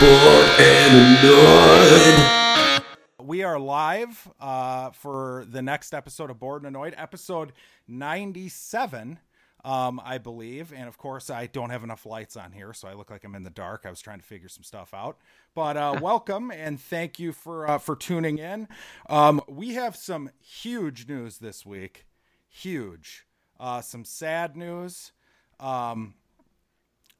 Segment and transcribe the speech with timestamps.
[0.00, 2.82] Bored and annoyed.
[3.20, 7.52] We are live uh, for the next episode of Bored and Annoyed, episode
[7.86, 9.18] 97,
[9.62, 10.72] um, I believe.
[10.72, 13.34] And of course, I don't have enough lights on here, so I look like I'm
[13.34, 13.82] in the dark.
[13.84, 15.18] I was trying to figure some stuff out.
[15.54, 18.68] But uh, welcome and thank you for uh, for tuning in.
[19.10, 22.06] Um, we have some huge news this week.
[22.48, 23.26] Huge.
[23.60, 25.12] Uh, some sad news.
[25.58, 26.14] Um,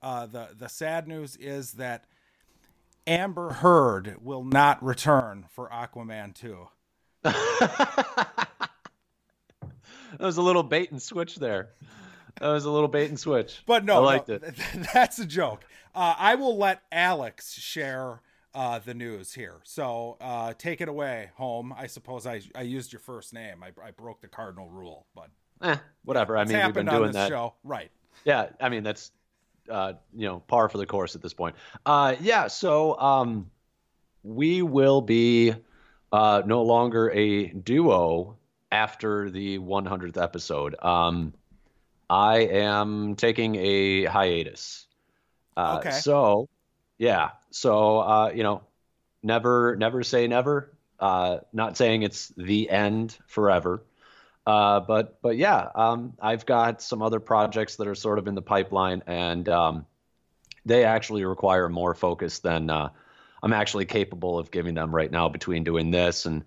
[0.03, 2.07] uh, the the sad news is that
[3.11, 6.69] Amber Heard will not return for Aquaman 2.
[7.25, 8.47] that
[10.21, 11.71] was a little bait and switch there.
[12.41, 13.65] That was a little bait and switch.
[13.67, 14.55] But no, I liked no, it.
[14.95, 15.65] That's a joke.
[15.93, 18.21] Uh, I will let Alex share
[18.55, 19.57] uh, the news here.
[19.65, 21.75] So uh, take it away, home.
[21.77, 23.65] I suppose I, I used your first name.
[23.65, 25.31] I, I broke the cardinal rule, but
[25.63, 26.39] Eh, whatever.
[26.39, 27.29] I mean, we've been doing that.
[27.29, 27.55] show.
[27.65, 27.91] Right.
[28.25, 29.11] Yeah, I mean that's
[29.71, 31.57] uh, you know par for the course at this point.
[31.87, 33.51] Uh, yeah, so um,
[34.23, 35.55] we will be
[36.13, 38.37] uh, no longer a duo
[38.73, 40.77] after the 100th episode.
[40.83, 41.35] Um,
[42.09, 44.87] I am taking a hiatus.
[45.57, 45.91] Uh, Okay.
[45.91, 46.49] So
[46.99, 48.63] yeah, so uh, you know,
[49.23, 50.77] never never say never.
[50.99, 53.83] Uh, not saying it's the end forever.
[54.51, 58.35] Uh, but but yeah, um, I've got some other projects that are sort of in
[58.35, 59.87] the pipeline, and um,
[60.67, 62.89] they actually require more focus than uh,
[63.45, 65.29] I'm actually capable of giving them right now.
[65.29, 66.43] Between doing this and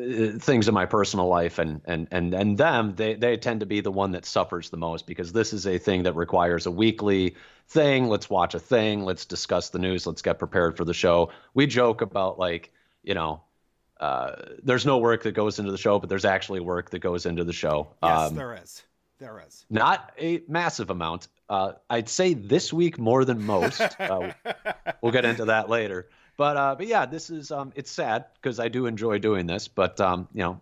[0.00, 3.66] uh, things in my personal life and and and and them, they they tend to
[3.66, 6.70] be the one that suffers the most because this is a thing that requires a
[6.70, 7.34] weekly
[7.66, 8.06] thing.
[8.06, 9.02] Let's watch a thing.
[9.04, 10.06] Let's discuss the news.
[10.06, 11.32] Let's get prepared for the show.
[11.54, 12.70] We joke about like
[13.02, 13.42] you know.
[14.00, 17.26] Uh, there's no work that goes into the show, but there's actually work that goes
[17.26, 17.94] into the show.
[18.02, 18.82] Yes, Um, there is.
[19.18, 19.66] There is.
[19.68, 21.28] not a massive amount.
[21.50, 23.80] Uh, I'd say this week more than most.
[24.00, 24.32] Uh,
[25.02, 26.08] we'll get into that later.
[26.38, 29.68] But uh, but yeah, this is um, it's sad because I do enjoy doing this,
[29.68, 30.60] but um, you know,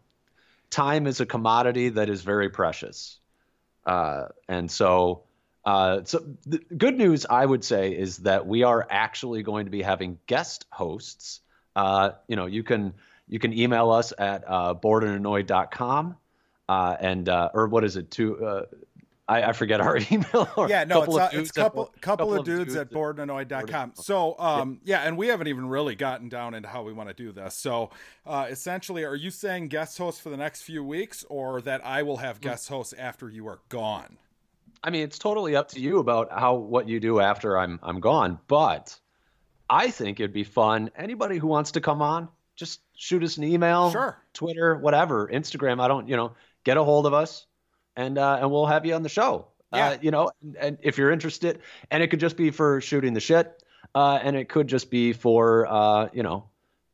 [0.71, 3.19] time is a commodity that is very precious,
[3.87, 5.23] uh, and so.
[5.65, 9.71] Uh, so the good news I would say is that we are actually going to
[9.71, 11.41] be having guest hosts.
[11.77, 12.95] Uh, you know, you can
[13.29, 16.17] you can email us at uh, boredandannoyed.com
[16.69, 18.63] uh, and uh, or what is it to uh,
[19.29, 20.49] I, I forget our email.
[20.57, 22.91] Or yeah, no, it's, couple uh, of dudes it's couple, at, couple, of dudes, at
[22.91, 23.93] boredandannoyed.com.
[23.97, 27.15] So, um, yeah, and we haven't even really gotten down into how we want to
[27.15, 27.55] do this.
[27.55, 27.91] So,
[28.27, 32.03] uh, essentially, are you saying guest hosts for the next few weeks, or that I
[32.03, 34.17] will have guest hosts after you are gone?
[34.83, 38.01] I mean, it's totally up to you about how what you do after I'm I'm
[38.01, 38.39] gone.
[38.47, 38.99] But
[39.69, 40.91] I think it'd be fun.
[40.97, 42.29] Anybody who wants to come on,
[42.59, 44.21] just shoot us an email, Sure.
[44.35, 45.81] Twitter, whatever, Instagram.
[45.81, 47.47] I don't, you know, get a hold of us,
[47.97, 49.47] and uh, and we'll have you on the show.
[49.73, 49.91] Yeah.
[49.91, 51.61] Uh, you know, and, and if you're interested,
[51.91, 53.63] and it could just be for shooting the shit,
[53.95, 56.49] uh, and it could just be for uh, you know,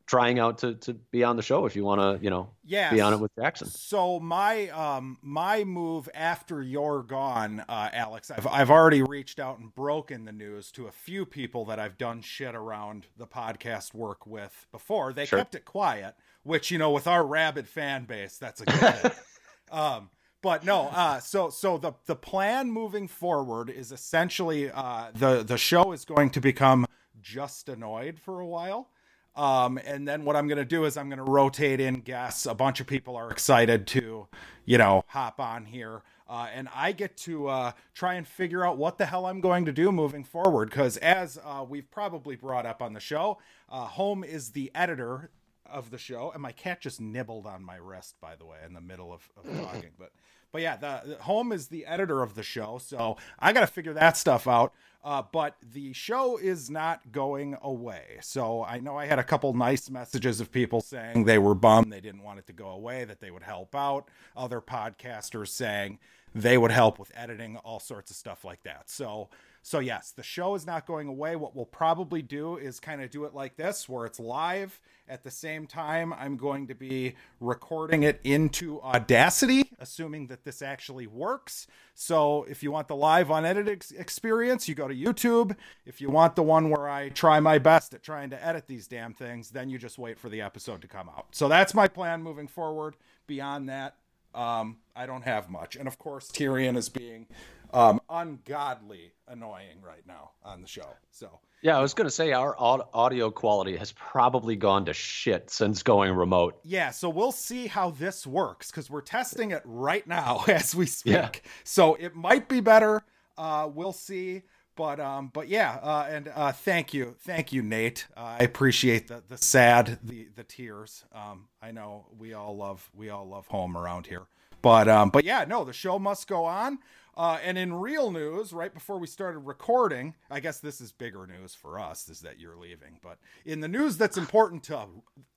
[0.06, 3.00] trying out to to be on the show if you want to, you know, be
[3.00, 3.68] on it with Jackson.
[3.68, 9.58] So my um my move after you're gone, uh, Alex, I've I've already reached out
[9.58, 13.94] and broken the news to a few people that I've done shit around the podcast
[13.94, 15.12] work with before.
[15.12, 15.38] They Sure.
[15.38, 19.12] kept it quiet, which you know, with our rabid fan base, that's a good thing.
[19.70, 20.10] um
[20.42, 25.56] but no, uh, so so the the plan moving forward is essentially uh, the the
[25.56, 26.84] show is going to become
[27.22, 28.90] just annoyed for a while.
[29.36, 32.46] Um, and then what I'm going to do is I'm going to rotate in guests.
[32.46, 34.28] A bunch of people are excited to,
[34.64, 36.02] you know, hop on here.
[36.28, 39.64] Uh, and I get to uh, try and figure out what the hell I'm going
[39.66, 40.70] to do moving forward.
[40.70, 45.30] Because as uh, we've probably brought up on the show, uh, Home is the editor
[45.66, 46.30] of the show.
[46.32, 49.28] And my cat just nibbled on my wrist, by the way, in the middle of,
[49.36, 49.90] of talking.
[49.98, 50.12] But
[50.54, 53.66] but yeah, the, the Home is the editor of the show, so I got to
[53.66, 54.72] figure that stuff out.
[55.02, 58.18] Uh, but the show is not going away.
[58.22, 61.92] So I know I had a couple nice messages of people saying they were bummed
[61.92, 64.08] they didn't want it to go away, that they would help out.
[64.36, 65.98] Other podcasters saying
[66.36, 68.88] they would help with editing, all sorts of stuff like that.
[68.88, 69.30] So
[69.66, 71.36] so yes, the show is not going away.
[71.36, 74.78] What we'll probably do is kind of do it like this, where it's live
[75.08, 76.12] at the same time.
[76.12, 81.66] I'm going to be recording it into Audacity, assuming that this actually works.
[81.94, 85.56] So if you want the live unedited ex- experience, you go to YouTube.
[85.86, 88.86] If you want the one where I try my best at trying to edit these
[88.86, 91.28] damn things, then you just wait for the episode to come out.
[91.30, 92.96] So that's my plan moving forward.
[93.26, 93.96] Beyond that,
[94.34, 95.74] um, I don't have much.
[95.74, 97.28] And of course, Tyrion is being
[97.74, 100.88] um, ungodly annoying right now on the show.
[101.10, 105.50] So Yeah, I was going to say our audio quality has probably gone to shit
[105.50, 106.58] since going remote.
[106.64, 110.86] yeah, so we'll see how this works because we're testing it right now as we
[110.86, 111.12] speak.
[111.14, 111.30] Yeah.
[111.64, 113.02] So it might be better.
[113.36, 114.42] Uh, we'll see.
[114.76, 118.06] but um, but yeah, uh, and uh, thank you, thank you, Nate.
[118.16, 121.04] Uh, I appreciate the the sad, the the tears.
[121.12, 124.26] Um, I know we all love we all love home around here,
[124.62, 126.78] but um, but yeah, no, the show must go on.
[127.16, 131.26] Uh, and in real news, right before we started recording, I guess this is bigger
[131.26, 132.98] news for us is that you're leaving.
[133.02, 134.86] But in the news that's important to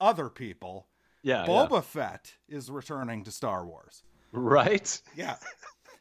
[0.00, 0.86] other people,
[1.22, 1.44] Yeah.
[1.46, 1.80] Boba yeah.
[1.82, 4.02] Fett is returning to Star Wars.
[4.32, 5.00] Right.
[5.16, 5.36] Yeah,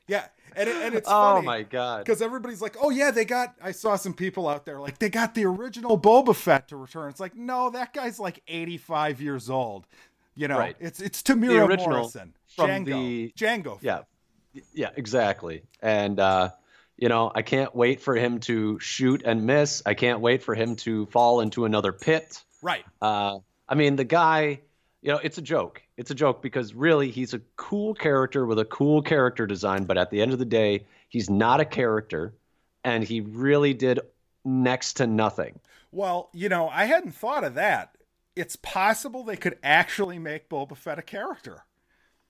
[0.08, 0.26] yeah,
[0.56, 2.04] and it, and it's oh my god.
[2.06, 5.10] because everybody's like, "Oh yeah, they got." I saw some people out there like they
[5.10, 7.10] got the original Boba Fett to return.
[7.10, 9.86] It's like, no, that guy's like 85 years old.
[10.36, 10.76] You know, Right.
[10.80, 13.74] it's it's Temuera Morrison, from Jango, the- Jango.
[13.76, 13.84] Fett.
[13.84, 14.02] Yeah.
[14.74, 15.64] Yeah, exactly.
[15.82, 16.52] And uh
[16.98, 19.84] you know, I can't wait for him to shoot and miss.
[19.86, 22.44] I can't wait for him to fall into another pit.
[22.62, 22.84] right.
[23.02, 23.40] Uh,
[23.70, 24.62] I mean, the guy,
[25.02, 25.84] you know, it's a joke.
[25.96, 29.98] It's a joke because really he's a cool character with a cool character design, but
[29.98, 32.34] at the end of the day, he's not a character
[32.84, 34.00] and he really did
[34.44, 35.60] next to nothing.
[35.92, 37.96] Well, you know, I hadn't thought of that.
[38.36, 41.64] It's possible they could actually make Boba Fett a character.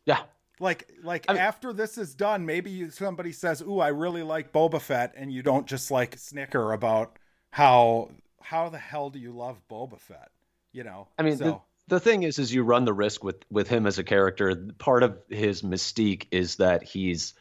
[0.05, 0.21] Yeah.
[0.59, 4.23] Like, like I mean- after this is done, maybe you, somebody says, "Ooh, I really
[4.23, 7.17] like Boba Fett," and you don't just like snicker about
[7.51, 8.09] how
[8.41, 10.31] how the hell do you love Boba Fett?
[10.71, 13.37] You know, I mean, so, the, the thing is, is you run the risk with
[13.49, 14.55] with him as a character.
[14.77, 17.33] Part of his mystique is that he's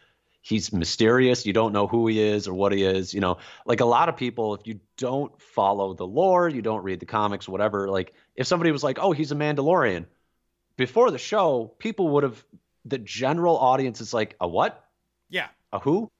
[0.47, 1.45] he's mysterious.
[1.45, 3.13] You don't know who he is or what he is.
[3.13, 6.85] You know, like a lot of people, if you don't follow the lore, you don't
[6.85, 7.89] read the comics, whatever.
[7.89, 10.07] Like if somebody was like, "Oh, he's a Mandalorian,"
[10.77, 12.45] before the show, people would have.
[12.87, 14.85] The general audience is like, "A what?
[15.29, 16.11] yeah, A who?"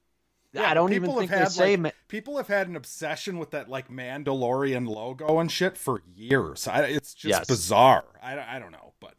[0.53, 1.71] Yeah, I don't even people think have they had, say.
[1.71, 6.01] like, ma- people have had an obsession with that like Mandalorian logo and shit for
[6.15, 6.67] years.
[6.67, 7.47] I, it's just Yes.
[7.47, 8.05] bizarre.
[8.23, 9.13] I, I don't know, but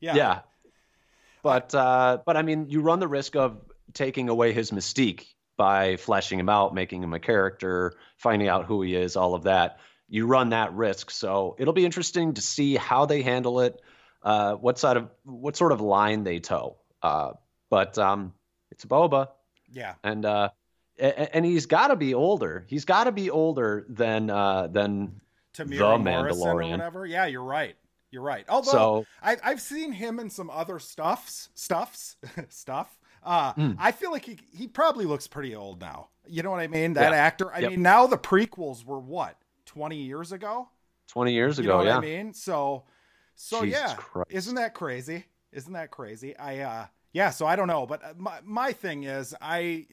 [0.00, 0.40] yeah, yeah
[1.42, 3.58] but uh but i mean you run the risk of
[3.92, 5.24] taking away his mystique
[5.56, 9.44] by fleshing him out making him a character finding out who he is all of
[9.44, 13.80] that you run that risk so it'll be interesting to see how they handle it
[14.22, 17.32] uh what side of what sort of line they toe uh
[17.70, 18.32] but um
[18.70, 19.28] it's boba
[19.72, 19.94] yeah.
[20.02, 20.48] and uh
[21.00, 22.64] and he's got to be older.
[22.66, 25.20] He's got to be older than uh, than
[25.56, 26.70] Temuera The Morrison or Mandalorian.
[26.72, 27.06] whatever.
[27.06, 27.76] Yeah, you're right.
[28.10, 28.44] You're right.
[28.48, 29.06] Although so.
[29.22, 32.16] I, I've seen him in some other stuffs, stuffs,
[32.48, 32.98] stuff.
[33.22, 33.76] Uh, Mm.
[33.78, 36.08] I feel like he he probably looks pretty old now.
[36.26, 36.94] You know what I mean?
[36.94, 37.18] That Yeah.
[37.18, 37.52] actor.
[37.54, 37.70] I Yep.
[37.70, 39.36] mean, now the prequels were what
[39.66, 40.68] twenty years ago.
[41.10, 41.96] 20 years ago, You know what yeah.
[41.98, 42.34] I mean?
[42.34, 42.82] So,
[43.40, 44.30] so Jesus yeah, Christ.
[44.32, 45.24] isn't that crazy?
[45.52, 46.36] Isn't that crazy?
[46.36, 47.30] I uh, yeah.
[47.30, 49.86] So I don't know, but uh, my my thing is, I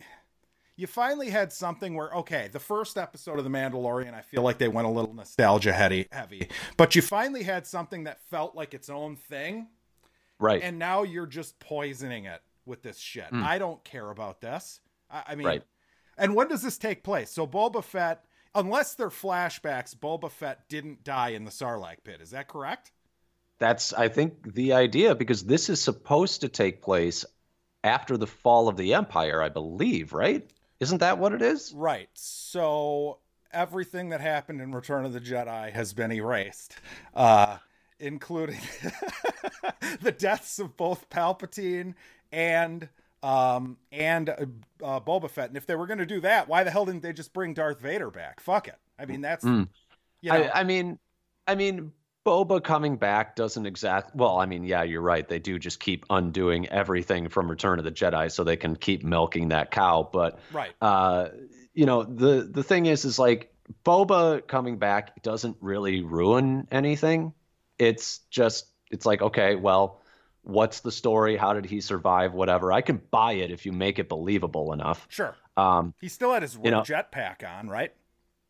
[0.76, 4.58] you finally had something where okay, the first episode of The Mandalorian, I feel like
[4.58, 8.74] they went a little nostalgia heavy, heavy, but you finally had something that felt like
[8.74, 9.68] its own thing,
[10.40, 10.62] Right.
[10.64, 13.32] and now you're just poisoning it with this shit.
[13.32, 13.44] Mm.
[13.44, 14.82] I don't care about this.
[15.10, 15.64] I, I mean, Right.
[16.18, 17.30] and when does this take place?
[17.30, 18.26] So Boba Fett,
[18.56, 22.20] unless they're flashbacks, Boba Fett didn't die in the Sarlacc pit.
[22.22, 22.92] Is that correct?
[23.60, 27.25] That's, I think, the idea because this is supposed to take place
[27.84, 30.50] after the fall of the Empire, I believe, right?
[30.80, 31.72] Isn't that what it is?
[31.74, 32.10] Right.
[32.13, 33.19] So
[33.52, 36.75] everything that happened in Return of the Jedi has been erased,
[37.13, 37.57] uh,
[38.00, 38.60] including
[40.01, 41.94] the deaths of both Palpatine
[42.31, 42.90] and
[43.24, 44.36] um and uh,
[44.84, 45.48] uh, Boba Fett.
[45.48, 47.53] And if they were going to do that, why the hell didn't they just bring
[47.53, 48.39] Darth Vader back?
[48.41, 48.77] Fuck it.
[49.00, 49.70] I mean, that's Mm.
[50.22, 51.00] you know, I, I mean,
[51.48, 51.94] I mean,
[52.25, 54.15] Boba coming back doesn't exact.
[54.15, 55.27] Well, I mean, yeah, you're right.
[55.27, 59.03] They do just keep undoing everything from Return of the Jedi, so they can keep
[59.03, 60.10] milking that cow.
[60.12, 60.72] But right.
[60.82, 61.29] uh,
[61.74, 63.53] you know, the the thing is, is like
[63.86, 67.34] Boba coming back doesn't really ruin anything.
[67.77, 70.01] It's just, it's like, okay, well,
[70.44, 71.36] what's the story?
[71.38, 72.34] How did he survive?
[72.34, 72.72] Whatever.
[72.72, 75.05] I can buy it if you make it believable enough.
[75.10, 75.36] Sure.
[75.58, 77.91] Um, He still had his You know- jetpack on, right?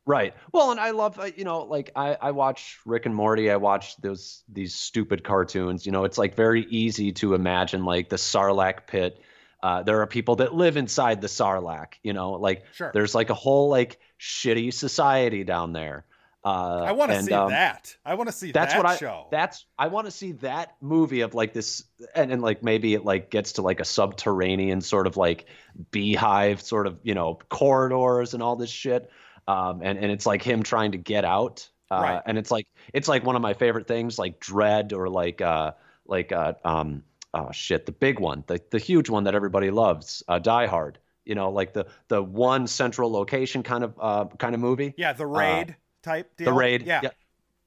[0.07, 0.35] Right.
[0.51, 3.49] Well, and I love, uh, you know, like I, I watch Rick and Morty.
[3.49, 5.85] I watch those these stupid cartoons.
[5.85, 9.19] You know, it's like very easy to imagine like the Sarlacc pit.
[9.63, 11.93] Uh, there are people that live inside the Sarlacc.
[12.03, 12.91] You know, like Sure.
[12.93, 16.05] there's like a whole like shitty society down there.
[16.43, 17.95] Uh, I want to see um, that.
[18.05, 18.97] I want to see That's that what I.
[18.97, 19.25] show.
[19.31, 21.83] That's I want to see that movie of like this,
[22.13, 25.47] and and like maybe it like gets to like a subterranean sort of like
[25.89, 29.09] beehive sort of you know corridors and all this shit,
[29.47, 32.21] um, and and it's like him trying to get out, uh, Right.
[32.25, 35.71] and it's like it's like one of my favorite things like Dread or like uh
[36.05, 40.23] like uh um oh shit the big one the the huge one that everybody loves
[40.27, 40.99] uh, Die Hard.
[41.25, 44.93] You know, like the the one central location kind of uh kind of movie.
[44.97, 46.45] yeah, the raid type deal.
[46.45, 46.83] The raid.
[46.83, 47.01] Yeah.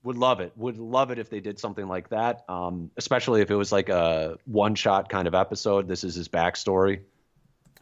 [0.04, 0.52] Would love it.
[0.56, 2.44] Would love it if they did something like that.
[2.48, 5.88] Um, especially if it was like a one shot kind of episode.
[5.88, 7.00] This is his backstory.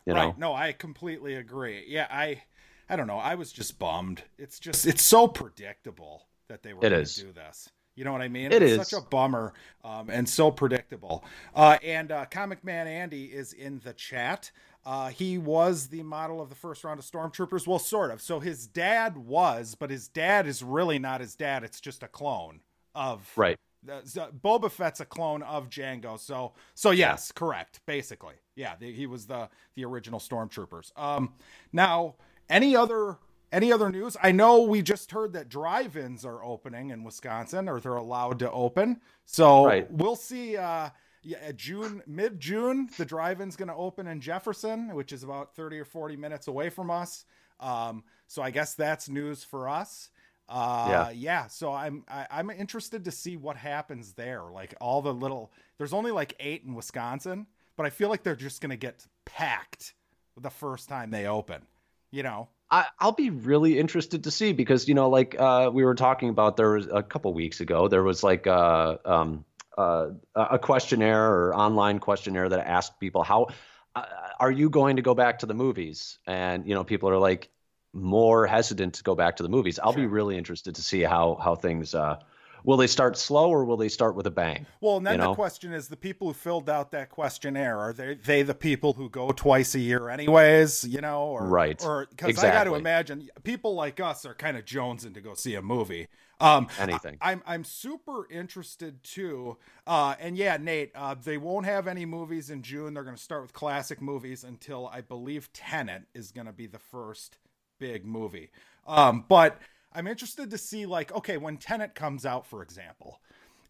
[0.07, 0.35] You know.
[0.39, 1.85] No, I completely agree.
[1.87, 2.43] Yeah, I
[2.89, 3.19] I don't know.
[3.19, 4.23] I was just bummed.
[4.39, 7.15] It's just it's so predictable that they were It going is.
[7.17, 7.69] to do this.
[7.97, 8.53] You know what I mean?
[8.53, 8.89] It it's is.
[8.89, 11.25] such a bummer um, and so predictable.
[11.55, 14.51] Uh, and uh, Comic Man Andy is in the chat.
[14.85, 17.67] Uh, he was the model of the first round of Stormtroopers.
[17.67, 18.21] Well, sort of.
[18.21, 21.65] So his dad was, but his dad is really not his dad.
[21.65, 22.61] It's just a clone
[22.95, 23.59] of Right.
[23.83, 24.03] the,
[24.45, 26.21] Boba Fett's a clone of Jango.
[26.21, 27.81] So so yes, correct.
[27.87, 30.93] Basically, yeah, the, he was the the original stormtroopers.
[30.99, 31.33] Um,
[31.73, 32.17] now
[32.49, 33.19] any other
[33.53, 34.17] any other news?
[34.23, 38.51] I know we just heard that drive-ins are opening in Wisconsin, or they're allowed to
[38.51, 39.01] open.
[39.25, 39.91] So Right.
[39.91, 40.57] we'll see.
[40.57, 40.91] Uh,
[41.23, 45.79] yeah, June mid June, the drive-in's going to open in Jefferson, which is about thirty
[45.79, 47.25] or forty minutes away from us.
[47.61, 50.11] Um, so I guess that's news for us.
[50.49, 51.11] Uh, Yeah.
[51.11, 51.47] yeah.
[51.49, 54.43] So I'm I, I'm interested to see what happens there.
[54.43, 58.37] Like all the little, there's only like eight in Wisconsin, but I feel like they're
[58.37, 59.95] just gonna get packed
[60.37, 61.63] the first time they open.
[62.11, 62.49] You know?
[62.71, 66.29] I, I'll be really interested to see because you know, like uh, we were talking
[66.29, 69.45] about, there was a couple weeks ago, there was like uh, um,
[69.79, 73.49] uh, a questionnaire or online questionnaire that asked people how
[73.95, 74.05] uh,
[74.41, 77.51] are you going to go back to the movies, and you know, people are like
[77.93, 79.79] more hesitant to go back to the movies.
[79.83, 82.19] I'll be really interested to see how how things uh,
[82.67, 84.67] will they start slow or will they start with a bang?
[84.81, 87.93] Well, and then You the question is, the people who filled out that questionnaire are
[87.95, 90.85] they they the people who go twice a year anyways?
[90.85, 91.83] You know, or Right.
[91.83, 95.33] Or because I got to imagine people like us are kind of jonesing to go
[95.33, 96.09] see a movie.
[96.39, 97.17] Um, Anything.
[97.23, 99.57] I, am I'm super interested too.
[99.87, 102.93] Uh, and yeah, Nate, uh, they won't have any movies in June.
[102.93, 106.67] They're going to start with classic movies until I believe Tenet is going to be
[106.67, 107.39] the first
[107.79, 108.51] big movie.
[108.87, 109.59] Um, but
[109.97, 113.21] I'm interested to see like, okay, when Tenet comes out, for example,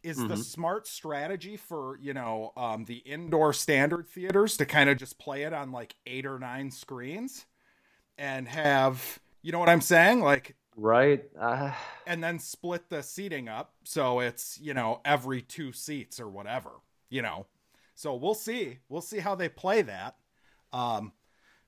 [0.03, 4.99] is the smart strategy for you know um, the indoor standard theaters to kind of
[4.99, 7.47] just play it on like eight or nine screens
[8.19, 11.25] and have you know what I'm saying, like Right.
[11.39, 11.73] Uh,
[12.07, 16.71] and then split the seating up so it's you know every two seats or whatever
[17.09, 17.47] you know?
[17.95, 18.79] So we'll see.
[18.89, 20.17] We'll see how they play that.
[20.73, 21.13] Um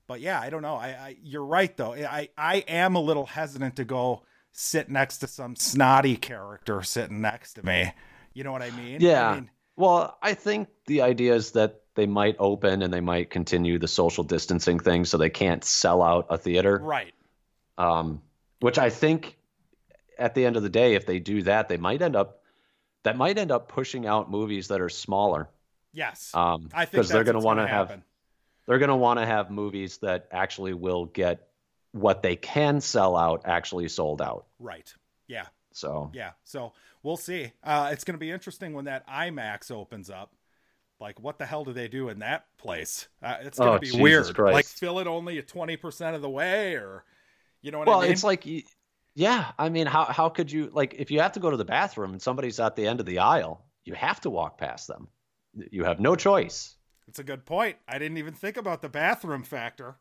[0.07, 0.77] but yeah i don't know.
[0.77, 1.95] I, I you're right though.
[1.95, 7.21] I i am a little hesitant to go sit next to some snotty character sitting
[7.21, 7.93] next to me
[8.35, 9.31] you know what i mean Yeah.
[9.31, 13.31] I mean, Well, I think the idea is that they might open and they might
[13.31, 16.79] continue the social distancing thing so they can't sell out a theater.
[16.83, 17.13] right
[17.77, 18.23] Um,
[18.61, 19.37] which I think
[20.19, 22.43] at the end of the day, if they do that, they might end up
[23.05, 25.49] that might end up pushing out movies that are smaller.
[25.93, 28.01] yes Um, i think because they're going to want to have
[28.67, 31.48] they're going to want to have movies that actually will get
[31.93, 34.47] what they can sell out actually sold out.
[34.59, 34.95] right
[35.27, 37.53] yeah So Yeah, so we'll see.
[37.63, 40.33] Uh, it's going to be interesting when that IMAX opens up.
[41.01, 43.07] Like, what the hell do they do in that place?
[43.23, 44.35] Uh, it's going to Oh, be Jesus weird.
[44.35, 44.55] Christ.
[44.55, 47.05] Like, fill it only at twenty percent of the way, or
[47.63, 48.13] you know what well, I mean?
[48.13, 48.45] it's like,
[49.15, 51.65] yeah, I mean, how how could you like if you have to go to the
[51.65, 55.09] bathroom and somebody's at the end of the aisle, you have to walk past them.
[55.71, 56.75] You have no choice.
[57.07, 57.77] it's a good point.
[57.87, 59.97] I didn't even think about the bathroom factor.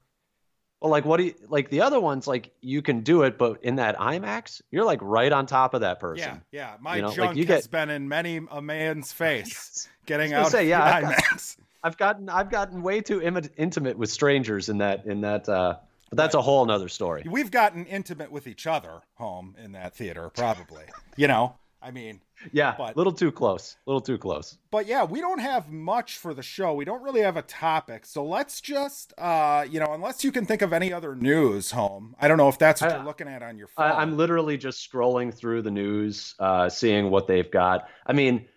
[0.81, 2.27] Well, like what do you like the other ones?
[2.27, 5.81] Like you can do it, but in that IMAX, you're like right on top of
[5.81, 6.41] that person.
[6.51, 6.75] Yeah, yeah.
[6.79, 10.33] My You know, like, junk you has get- been in many a man's face getting
[10.33, 11.57] out say, of yeah, the I've got- IMAX.
[11.83, 15.47] I've gotten I've gotten way too Im- intimate with strangers in that in that.
[15.49, 15.77] uh
[16.09, 17.23] But that's a whole nother story.
[17.29, 20.83] We've gotten intimate with each other home in that theater, probably.
[21.15, 21.55] you know,
[21.87, 22.19] I mean,
[22.51, 23.77] Yeah, But- a little too close.
[23.87, 24.57] A little too close.
[24.69, 26.73] but yeah, we don't have much for the show.
[26.73, 28.05] We don't really have a topic.
[28.05, 32.15] So let's just, uh, you know, unless you can think of any other news, home.
[32.19, 33.85] I don't know if that's what I- you're looking at on your phone.
[33.85, 37.87] I, I'm literally just scrolling through the news, uh, seeing what they've got.
[38.05, 38.47] I mean,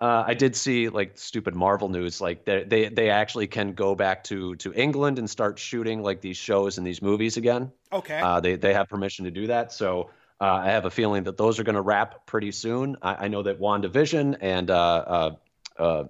[0.00, 3.94] uh, I did see like stupid Marvel news, like they they they actually can go
[3.94, 7.70] back to to England and start shooting like these shows and these movies again.
[7.92, 8.18] okay.
[8.20, 11.36] Uh, they they have permission to do that, so uh, I have a feeling that
[11.36, 12.96] those are going to wrap pretty soon.
[13.02, 15.36] I, I know that WandaVision and uh, uh,
[15.78, 16.04] uh, uh,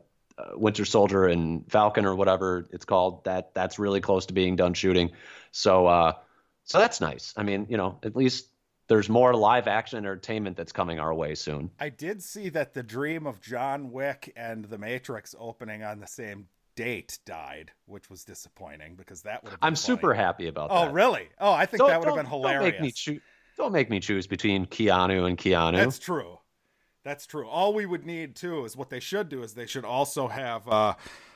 [0.54, 4.74] Winter Soldier and Falcon or whatever it's called that that's really close to being done
[4.74, 5.10] shooting.
[5.50, 6.12] So uh,
[6.64, 7.32] so that's nice.
[7.36, 8.48] I mean, you know, at least
[8.88, 11.70] there's more live action entertainment that's coming our way soon.
[11.80, 16.06] I did see that the dream of John Wick and The Matrix opening on the
[16.06, 19.96] same date died, which was disappointing because that would have been I'm funny.
[19.98, 20.76] super happy about that.
[20.76, 20.92] Oh, that.
[20.92, 21.28] really?
[21.40, 22.72] Oh, I think Don't- that would have been hilarious.
[22.72, 23.20] Don't make me choose.
[23.58, 25.76] Don't make me choose between Keanu and Keanu.
[25.76, 26.38] That's true.
[27.04, 27.46] That's true.
[27.46, 30.66] All we would need too is what they should do is they should also have
[30.68, 30.94] uh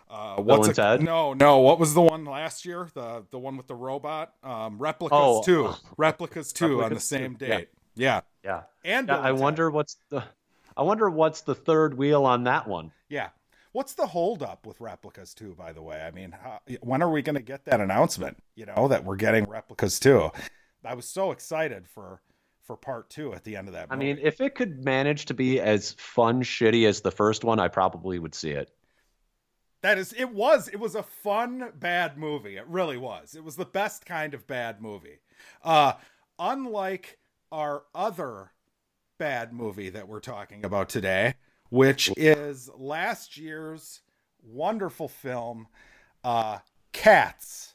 [0.08, 1.02] uh what's it- Ted?
[1.02, 2.88] No, no, what was the one last year?
[2.94, 4.34] The the one with the robot?
[4.42, 5.66] Um Replicas Oh, 2.
[5.66, 7.68] uh, Replicas 2 on the same 2, date.
[7.94, 8.20] Yeah.
[8.44, 8.62] yeah.
[8.84, 9.42] And Yeah, I and Ted.
[9.42, 10.22] wonder what's the.
[10.76, 12.92] I wonder what's the third wheel on that one.
[13.10, 13.28] Yeah.
[13.72, 15.54] What's the holdup with replicas two?
[15.54, 18.36] By the way, I mean, how, when are we going to get that announcement?
[18.54, 20.30] You know that we're getting replicas too.
[20.84, 22.20] I was so excited for
[22.62, 23.88] for part two at the end of that.
[23.90, 27.58] I mean, if it could manage to be as fun shitty as the first one,
[27.58, 28.70] I probably would see it.
[29.82, 32.56] That is, it was, it was a fun bad movie.
[32.56, 33.34] It really was.
[33.34, 35.18] It was the best kind of bad movie.
[35.64, 35.94] Uh,
[36.38, 37.18] unlike
[37.50, 38.52] our other
[39.18, 41.34] bad movie that we're talking about today,
[41.70, 44.02] which is last year's
[44.40, 45.66] wonderful film,
[46.22, 46.58] uh,
[46.92, 47.71] Cats.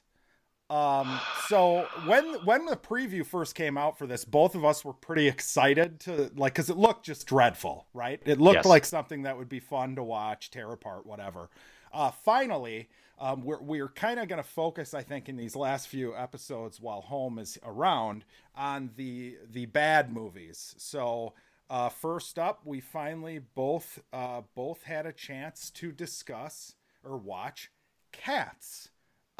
[0.70, 4.94] Um, so when when the preview first came out for this, both of us were
[4.94, 8.22] pretty excited to like because it looked just dreadful, right?
[8.26, 8.66] It looked Yes.
[8.66, 11.50] like something that would be fun to watch, tear apart, whatever.
[11.94, 15.88] Uh, finally, um, we're we're kind of going to focus, I think, in these last
[15.88, 20.76] few episodes while Home is around on the the bad movies.
[20.78, 21.34] So
[21.70, 27.72] uh, first up, we finally both uh, both had a chance to discuss or watch
[28.12, 28.90] Cats.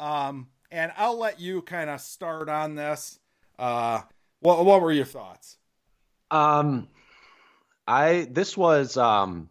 [0.00, 3.18] Um, and I'll let you kind of start on this.
[3.58, 4.02] Uh,
[4.40, 5.56] what what were your thoughts?
[6.30, 6.88] Um,
[7.86, 9.50] I this was um,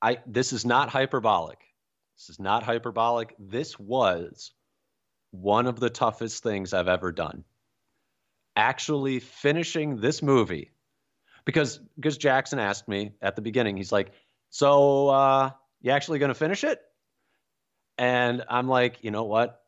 [0.00, 1.58] I this is not hyperbolic.
[2.16, 3.34] This is not hyperbolic.
[3.38, 4.52] This was
[5.30, 7.44] one of the toughest things I've ever done.
[8.56, 10.70] Actually finishing this movie
[11.44, 13.76] because because Jackson asked me at the beginning.
[13.76, 14.12] He's like,
[14.50, 15.50] "So, uh,
[15.82, 16.80] you actually going to finish it?"
[17.98, 19.63] And I'm like, "You know what?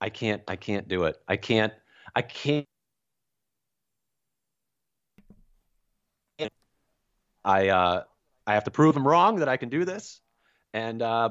[0.00, 1.16] I can't I can't do it.
[1.26, 1.72] I can't
[2.14, 2.66] I can't
[7.44, 8.02] I uh,
[8.46, 10.20] I have to prove him wrong that I can do this.
[10.72, 11.30] And uh,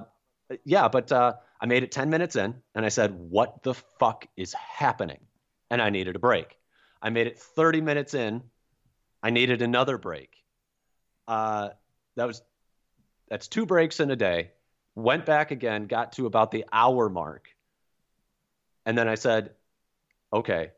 [0.63, 4.27] yeah, but uh, I made it 10 minutes in and I said, What the fuck
[4.37, 5.19] is happening?
[5.69, 6.57] And I needed a break.
[7.01, 8.43] I made it 30 minutes in.
[9.21, 10.35] I needed another break.
[11.27, 11.69] Uh,
[12.15, 12.41] that was
[13.29, 14.51] that's two breaks in a day.
[14.95, 17.47] Went back again, got to about the hour mark.
[18.85, 19.51] And then I said,
[20.31, 20.71] okay,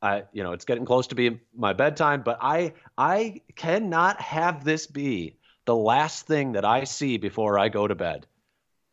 [0.00, 4.64] I, you know, it's getting close to being my bedtime, but I, I cannot have
[4.64, 8.26] this be the last thing that I see before I go to bed.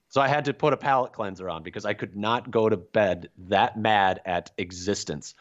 [0.09, 2.77] So I had to put a palate cleanser on because I could not go to
[2.77, 5.35] bed that mad at existence.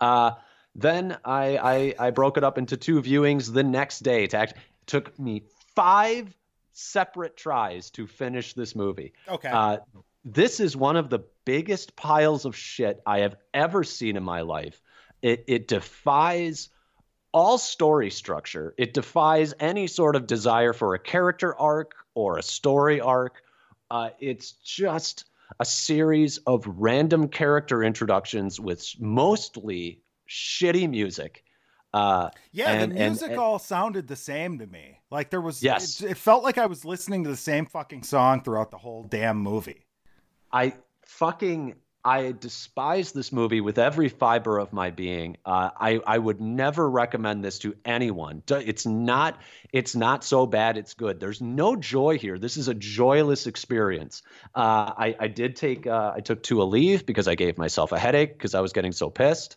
[0.00, 0.32] Uh,
[0.74, 1.56] then I,
[1.98, 4.26] I, I broke it up into two viewings the next day.
[4.26, 4.54] To act,
[4.86, 5.44] took me
[5.74, 6.34] five
[6.72, 9.12] separate tries to finish this movie.
[9.28, 9.48] Okay.
[9.48, 9.78] Uh,
[10.24, 14.40] this is one of the biggest piles of shit I have ever seen in my
[14.40, 14.80] life.
[15.22, 16.68] It, it defies
[17.32, 18.74] all story structure.
[18.78, 23.42] It defies any sort of desire for a character arc or a story arc.
[23.90, 25.24] Uh, it's just
[25.60, 31.44] a series of random character introductions with mostly shitty music.
[31.92, 34.98] Uh, yeah, and- the and- music and- all sounded the same to me.
[35.10, 36.00] Like there was, Yes.
[36.00, 39.04] it, it felt like I was listening to the same fucking song throughout the whole
[39.04, 39.83] damn movie.
[40.54, 40.74] I
[41.06, 41.74] fucking
[42.06, 45.38] I despise this movie with every fiber of my being.
[45.44, 48.42] Uh, I I would never recommend this to anyone.
[48.50, 49.40] It's not
[49.72, 50.76] it's not so bad.
[50.76, 51.18] It's good.
[51.18, 52.38] There's no joy here.
[52.38, 54.22] This is a joyless experience.
[54.54, 57.92] Uh, I I did take uh, I took two a leave because I gave myself
[57.92, 59.56] a headache because I was getting so pissed.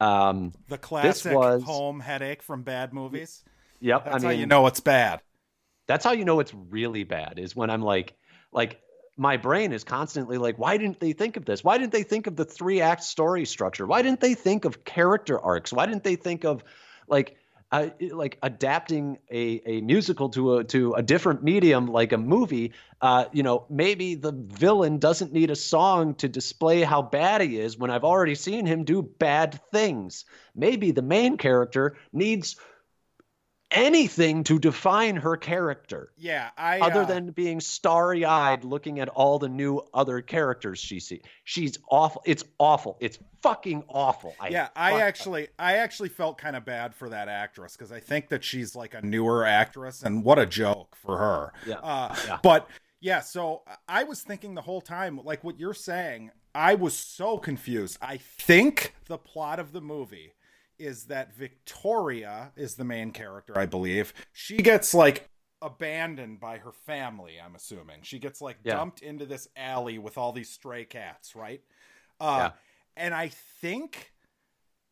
[0.00, 3.44] Um, The classic was- home headache from bad movies.
[3.80, 4.04] yep.
[4.06, 5.20] That's I mean, how you know it's bad.
[5.86, 8.14] that's how you know it's really bad is when i'm like
[8.52, 8.80] like
[9.22, 11.62] my brain is constantly like why didn't they think of this?
[11.62, 13.86] Why didn't they think of the three act story structure?
[13.86, 15.72] Why didn't they think of character arcs?
[15.72, 16.64] Why didn't they think of
[17.06, 17.36] like
[17.70, 22.72] uh, like adapting a, a musical to a to a different medium like a movie?
[23.00, 27.58] Uh, you know maybe the villain doesn't need a song to display how bad he
[27.58, 30.24] is when i've already seen him do bad things.
[30.54, 32.56] Maybe the main character needs
[33.72, 39.38] anything to define her character Yeah, I other uh, than being starry-eyed looking at all
[39.38, 41.22] the new other characters she sees.
[41.44, 42.22] She's awful.
[42.24, 42.96] It's awful.
[43.00, 44.34] It's fucking awful.
[44.40, 48.00] I yeah, I actually, I actually felt kind of bad for that actress because I
[48.00, 51.52] think that she's like a newer actress, and what a joke for her.
[51.66, 52.38] Yeah, Uh, yeah.
[52.42, 52.68] But
[53.00, 57.38] yeah, so I was thinking the whole time, like what you're saying, I was so
[57.38, 57.98] confused.
[58.00, 60.34] I think the plot of the movie
[60.84, 64.12] is that Victoria is the main character, I believe.
[64.32, 65.28] She gets like
[65.60, 68.00] abandoned by her family, I'm assuming.
[68.02, 68.74] She gets like Yeah.
[68.76, 71.62] dumped into this alley with all these stray cats, right?
[72.20, 72.50] Uh,
[72.96, 74.12] And I think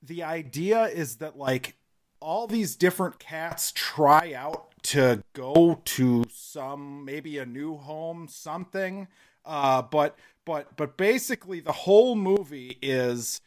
[0.03, 1.77] the idea is that like
[2.21, 9.07] all these different cats try out to go to some maybe a new home something
[9.45, 13.43] uh but but but basically the whole movie is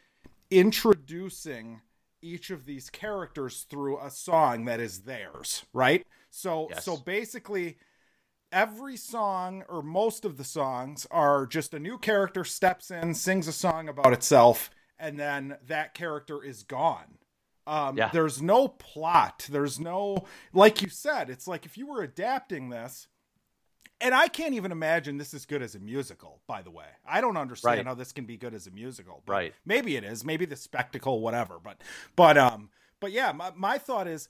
[0.51, 1.81] introducing
[2.23, 6.85] each of these characters through a song that is theirs right so Yes.
[6.85, 7.77] so basically
[8.51, 13.47] every song or most of the songs are just a new character steps in sings
[13.47, 17.17] a song about itself and then that character is gone.
[17.65, 18.09] Um, Yeah.
[18.13, 19.47] There's no plot.
[19.49, 23.07] There's no, like you said, it's like if you were adapting this,
[24.03, 26.85] and I can't even imagine this is good as a musical, by the way.
[27.07, 27.85] I don't understand Right.
[27.87, 29.23] how this can be good as a musical.
[29.25, 29.53] but Right.
[29.65, 30.23] Maybe it is.
[30.23, 31.57] Maybe the spectacle, whatever.
[31.63, 31.81] But,
[32.15, 34.27] but, um, but yeah, my, my thought is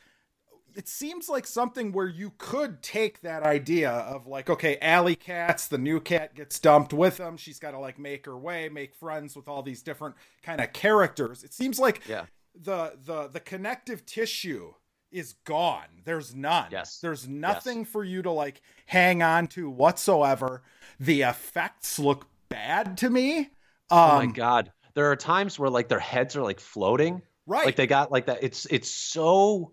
[0.76, 5.68] it seems like something where you could take that idea of like, okay, Alley Cats,
[5.68, 7.38] the new cat gets dumped with them.
[7.38, 10.74] She's got to like make her way, make friends with all these different kind of
[10.74, 11.44] characters.
[11.44, 12.26] It seems like Yeah.
[12.56, 14.74] the the the connective tissue
[15.13, 15.88] is gone.
[16.04, 16.67] There's none.
[16.71, 16.99] Yes.
[16.99, 20.63] There's nothing for you to like hang on to whatsoever.
[20.99, 23.38] The effects look bad to me.
[23.39, 23.47] Um,
[23.89, 24.71] oh my god.
[24.95, 27.21] There are times where like their heads are like floating.
[27.45, 27.65] Right.
[27.65, 28.43] Like they got like that.
[28.43, 29.71] It's it's so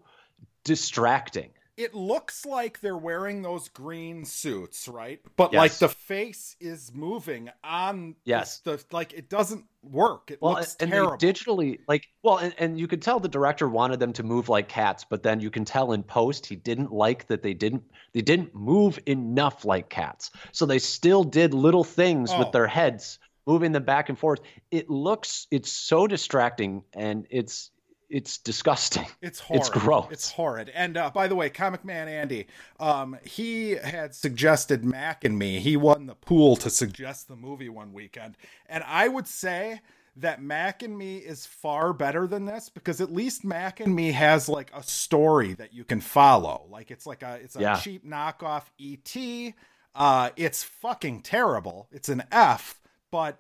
[0.65, 1.51] distracting.
[1.81, 5.21] It looks like they're wearing those green suits, right?
[5.37, 8.59] But like the face is moving on Yes.
[8.61, 10.31] the, like it doesn't work.
[10.31, 11.17] It Well, looks and terrible.
[11.17, 14.69] digitally like well, and, and you could tell the director wanted them to move like
[14.69, 18.21] cats, but then you can tell in post he didn't like that they didn't they
[18.21, 20.31] didn't move enough like cats.
[20.53, 22.41] So they still did little things Oh.
[22.41, 24.41] with their heads, moving them back and forth.
[24.71, 27.71] It looks it's so distracting and it's
[28.11, 29.07] it's disgusting.
[29.23, 29.61] It's horrid.
[29.61, 30.07] It's gross.
[30.11, 30.71] It's horrid.
[30.75, 32.47] And uh, by the way, Comic Man Andy,
[32.79, 35.61] um, he had suggested Mac and me.
[35.61, 39.81] He won the pool to suggest the movie one weekend, and I would say
[40.17, 44.11] that Mac and Me is far better than this because at least Mac and Me
[44.11, 46.67] has like a story that you can follow.
[46.69, 47.77] Like it's like a it's a Yeah.
[47.79, 49.55] cheap knockoff ET.
[49.95, 51.89] Uh, it's fucking terrible.
[51.93, 52.81] It's an F,
[53.13, 53.39] but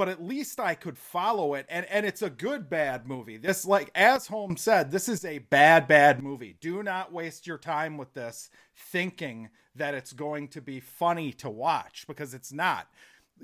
[0.00, 3.36] but at least I could follow it and and it's a good bad movie.
[3.36, 6.56] This like as Holmes said, this is a bad bad movie.
[6.58, 11.50] Do not waste your time with this thinking that it's going to be funny to
[11.50, 12.88] watch because it's not.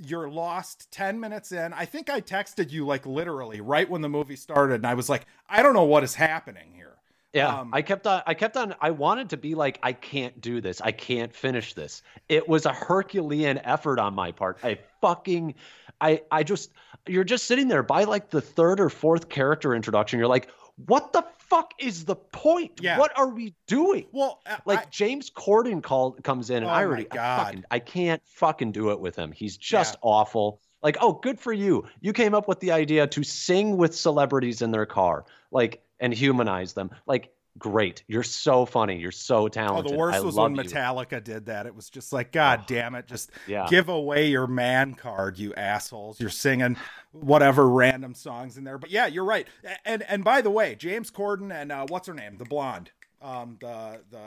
[0.02, 1.74] You're lost 10 minutes in.
[1.74, 5.10] I think I texted you like literally right when the movie started and I was
[5.10, 6.96] like, I don't know what is happening here.
[7.36, 8.22] Yeah, Um, I kept on.
[8.26, 8.74] I kept on.
[8.80, 10.80] I wanted to be like, I can't do this.
[10.80, 12.00] I can't finish this.
[12.30, 14.56] It was a Herculean effort on my part.
[14.62, 15.54] I fucking,
[16.00, 16.72] I, I just,
[17.06, 20.18] you're just sitting there by like the third or fourth character introduction.
[20.18, 20.48] You're like,
[20.84, 22.72] what the fuck is the point?
[22.82, 22.98] Yeah.
[22.98, 24.06] What are we doing?
[24.12, 27.64] Well, I- Like I- James Corden called comes in, and Oh I already, I, fucking,
[27.70, 29.32] I can't fucking do it with him.
[29.32, 30.00] He's just Yeah.
[30.02, 30.60] awful.
[30.82, 31.84] Like, oh, good for you.
[32.00, 36.12] You came up with the idea to sing with celebrities in their car, like, and
[36.12, 36.90] humanize them.
[37.06, 38.04] Like, great.
[38.06, 38.98] You're so funny.
[38.98, 39.86] You're so talented.
[39.86, 40.62] Oh, the worst I was when you.
[40.62, 41.66] Metallica did that.
[41.66, 43.66] It was just like, God damn it, just Yeah.
[43.68, 46.20] give away your man card, you assholes.
[46.20, 46.76] You're singing
[47.12, 48.78] whatever random songs in there.
[48.78, 49.46] But yeah, you're right.
[49.84, 52.90] And and by the way, James Corden and uh, what's her name, the blonde,
[53.22, 54.18] um, the the.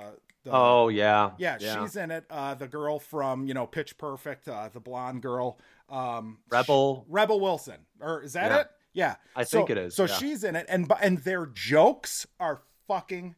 [0.45, 1.31] the Oh yeah.
[1.37, 2.25] yeah, she's in it.
[2.29, 7.05] Uh, the girl from you know Pitch Perfect, uh, the blonde girl, um, Rebel.
[7.09, 8.59] Rebel Wilson, or is that Yeah.
[8.61, 8.67] it?
[8.91, 10.13] Yeah, I So- think it is, So yeah.
[10.15, 13.36] she's in it, and and their jokes are fucking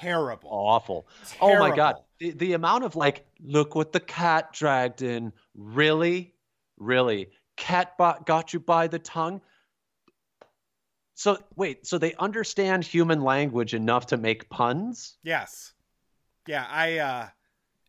[0.00, 0.50] terrible.
[0.52, 1.08] Awful.
[1.40, 1.96] Oh my god.
[2.20, 5.32] The, the amount of like, look what the cat dragged in.
[5.56, 6.34] Really,
[6.78, 9.40] really, cat bo- got you by the tongue.
[11.14, 15.16] So wait, so they understand human language enough to make puns?
[15.22, 15.72] Yes.
[16.46, 17.28] Yeah, I uh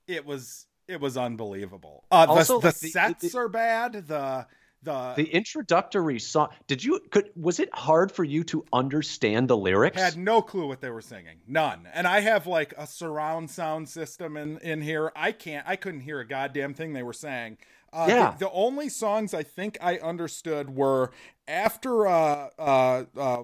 [0.08, 2.06] it was it was unbelievable.
[2.12, 4.08] Uh the, Also, the like, the- sets the- are bad.
[4.08, 4.48] The
[4.86, 6.50] the, The introductory song.
[6.68, 9.98] Did you could was it hard for you to understand the lyrics?
[9.98, 11.38] I had no clue what they were singing.
[11.48, 11.88] None.
[11.94, 15.12] And I have like a surround sound system in in here.
[15.16, 17.58] I can't I couldn't hear a goddamn thing they were saying.
[17.92, 18.32] Uh, Yeah.
[18.32, 21.12] the, the only songs I think I understood were
[21.48, 23.44] after uh uh uh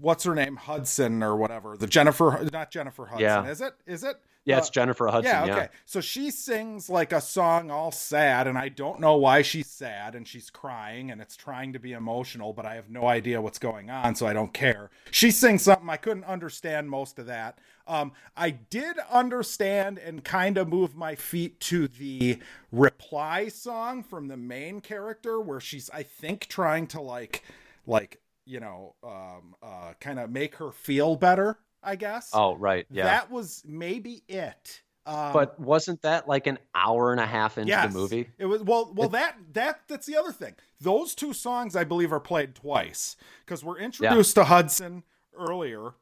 [0.00, 3.46] what's her name Hudson or whatever the Jennifer not Jennifer Hudson Yeah.
[3.48, 5.32] is it is it yeah, Uh, it's Jennifer Hudson.
[5.32, 5.68] yeah, Yeah, okay.
[5.84, 10.14] So she sings like a song all sad, and I don't know why she's sad
[10.14, 13.58] and she's crying and it's trying to be emotional, but I have no idea what's
[13.58, 14.90] going on, so I don't care.
[15.10, 17.58] She sings something I couldn't understand most of that.
[17.86, 22.38] Um, I did understand and kind of move my feet to the
[22.70, 27.42] reply song from the main character, where she's I think trying to like,
[27.86, 31.58] like you know, um, uh, kind of make her feel better.
[31.82, 32.30] I guess.
[32.32, 32.86] Oh, right.
[32.90, 33.04] Yeah.
[33.04, 34.82] That was maybe it.
[35.04, 38.28] Um, but wasn't that like an hour and a half into yes, the movie?
[38.38, 38.92] It was well.
[38.94, 40.54] Well, that that that's the other thing.
[40.80, 45.02] Those two songs, I believe, are played twice because we're introduced to Hudson
[45.36, 45.94] earlier,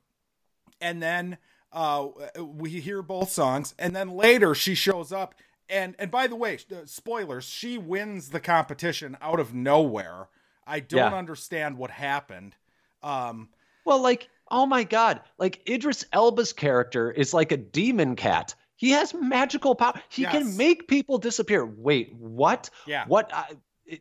[0.82, 1.38] and then
[1.72, 5.34] uh, we hear both songs, and then later she shows up.
[5.70, 10.28] And and by the way, uh, spoilers: she wins the competition out of nowhere.
[10.66, 11.18] I don't Yeah.
[11.18, 12.56] understand what happened.
[13.02, 13.48] Um,
[13.86, 18.54] Well, like, oh my god, like Idris Elba's character is like a demon cat.
[18.76, 20.00] He has magical power.
[20.08, 20.32] He Yes.
[20.32, 21.64] can make people disappear.
[21.66, 22.70] Wait, what?
[22.86, 23.04] Yeah.
[23.06, 23.30] What?
[23.34, 23.56] I,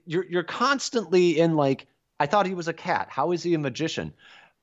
[0.05, 1.87] you're you're constantly in like,
[2.19, 3.07] I thought he was a cat.
[3.09, 4.13] How is he a magician?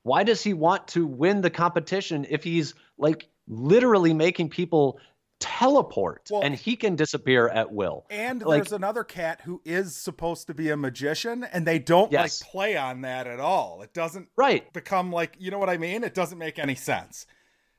[0.02, 4.98] Why does he want to win the competition if he's like literally making people
[5.40, 8.06] teleport Well- and he can disappear at will?
[8.10, 12.12] And Like- there's another cat who is supposed to be a magician, and they don't
[12.12, 12.42] Yes.
[12.42, 13.82] like play on that at all.
[13.82, 14.72] It doesn't Right.
[14.72, 16.04] become like you know what I mean.
[16.04, 17.26] It doesn't make any sense.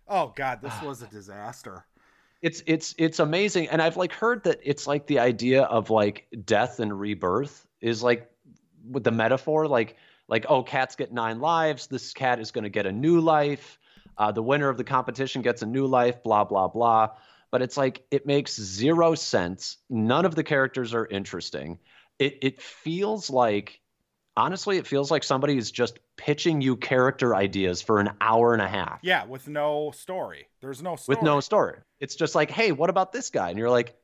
[0.08, 1.86] Oh God, this was a disaster.
[2.44, 6.28] it's it's it's amazing and i've like heard that it's like the idea of like
[6.46, 8.30] death and rebirth is like
[8.92, 12.70] with the metaphor like like oh cats get nine lives this cat is going to
[12.70, 13.80] get a new life
[14.20, 17.10] uh, the winner of the competition gets a new life blah blah blah
[17.52, 21.80] but it's like it makes zero sense none of the characters are interesting
[22.20, 23.80] it it feels like
[24.36, 28.62] honestly it feels like somebody is just pitching you character ideas for an hour and
[28.62, 30.48] a half Yeah, with no story.
[30.62, 31.16] There's no story.
[31.16, 31.78] with no story.
[32.00, 33.50] It's just like, hey, what about this guy?
[33.50, 33.96] And you're like,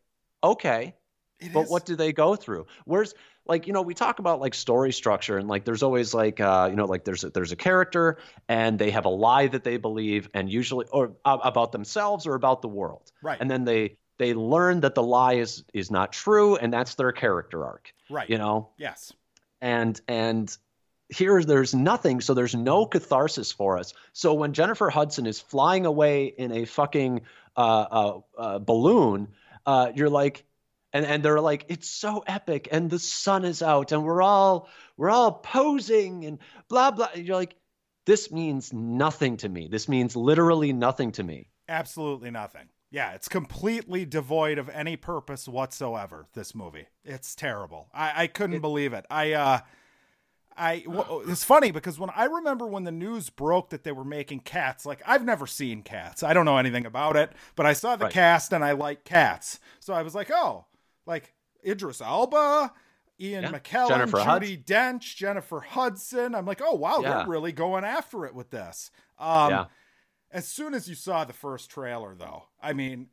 [0.44, 0.96] okay,
[1.44, 2.66] It but is- what do they go through?
[2.86, 3.14] Where's
[3.46, 6.68] like, you know, we talk about like story structure and like there's always like uh,
[6.70, 9.78] you know, like there's a, there's a character and they have a lie that they
[9.78, 13.12] believe and usually or uh, about themselves or about the world.
[13.22, 13.38] right?
[13.40, 17.12] And then they they learn that the lie is is not true and that's their
[17.12, 18.30] character arc, right.
[18.30, 18.70] you know?
[18.78, 19.12] Yes.
[19.62, 20.58] and and
[21.10, 25.86] here there's nothing so there's no catharsis for us so when jennifer hudson is flying
[25.86, 27.22] away in a fucking
[27.56, 29.28] uh, uh, uh, balloon
[29.66, 30.44] uh, you're like
[30.94, 34.70] and and they're like it's so epic and the sun is out and we're all
[34.98, 37.56] we're all posing and blah blah and you're like
[38.06, 42.68] this means nothing to me this means literally nothing to me Absolutely nothing.
[42.92, 46.28] Yeah, it's completely devoid of any purpose whatsoever.
[46.34, 47.88] This movie, it's terrible.
[47.94, 49.06] I, I couldn't believe it.
[49.10, 49.60] I, uh,
[50.56, 54.04] I, well, it's funny because when I remember when the news broke that they were
[54.04, 56.22] making cats, like I've never seen cats.
[56.22, 58.14] I don't know anything about it, but I saw the Right.
[58.14, 59.60] cast and I like cats.
[59.80, 60.66] So I was like, oh,
[61.06, 61.34] like
[61.66, 62.72] Idris Elba,
[63.20, 63.52] Ian Yeah.
[63.52, 66.36] McKellen, Jennifer Judi Dench, Jennifer Hudson.
[66.36, 67.18] I'm like, oh wow, Yeah.
[67.20, 68.92] they're really going after it with this.
[69.20, 69.66] Um, yeah
[70.32, 73.06] as soon as you saw the first trailer, though, I mean,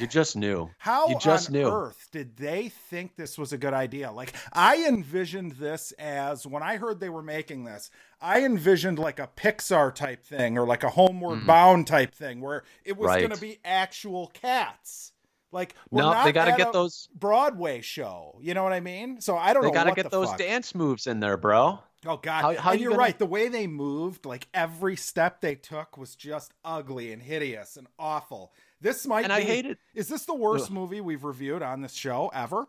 [0.00, 1.68] you just knew how You just on knew.
[1.68, 4.10] earth did they think this was a good idea?
[4.10, 9.20] Like, I envisioned this as when I heard they were making this, I envisioned like
[9.20, 11.46] a Pixar type thing or like a Homeward Mhm.
[11.46, 13.20] Bound type thing where it was Right.
[13.20, 15.12] going to be actual cats.
[15.50, 18.38] Like, no they got to get those Broadway show.
[18.42, 19.20] You know what I mean?
[19.20, 19.70] So I don't know.
[19.70, 20.38] they got to get those fuck.
[20.38, 22.42] dance moves in there bro Oh God!
[22.42, 23.18] How- how and you you're gonna- right.
[23.18, 27.88] The way they moved, like every step they took, was just ugly and hideous and
[27.98, 28.52] awful.
[28.80, 29.34] This might and be.
[29.34, 30.72] i hate it Is this the worst Ugh.
[30.72, 32.68] movie we've reviewed on this show ever?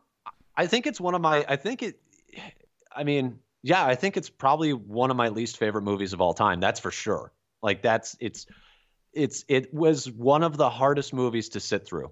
[0.57, 1.45] I think it's one of my.
[1.47, 2.01] I think it.
[2.95, 6.33] I mean, yeah, I think it's probably one of my least favorite movies of all
[6.33, 6.59] time.
[6.59, 7.31] That's for sure.
[7.61, 8.47] Like that's it's,
[9.13, 12.11] it's it was one of the hardest movies to sit through.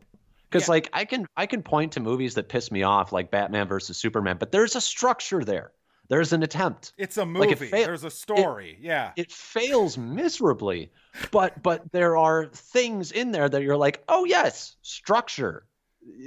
[0.49, 0.71] Because Yeah.
[0.73, 3.97] like I can I can point to movies that piss me off like Batman versus
[3.97, 5.71] Superman, but there's a structure there.
[6.09, 6.93] There's an attempt.
[6.97, 7.65] It's a Like, movie.
[7.65, 8.77] it fail- There's a story.
[8.79, 9.11] yeah.
[9.17, 10.91] It fails miserably,
[11.31, 15.65] but but there are things in there that you're like, oh yes, structure.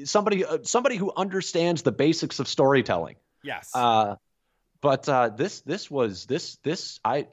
[0.04, 3.16] Somebody uh, somebody who understands the basics of storytelling.
[3.42, 3.70] yes.
[3.74, 4.16] Uh,
[4.82, 7.28] but uh, this this was this this I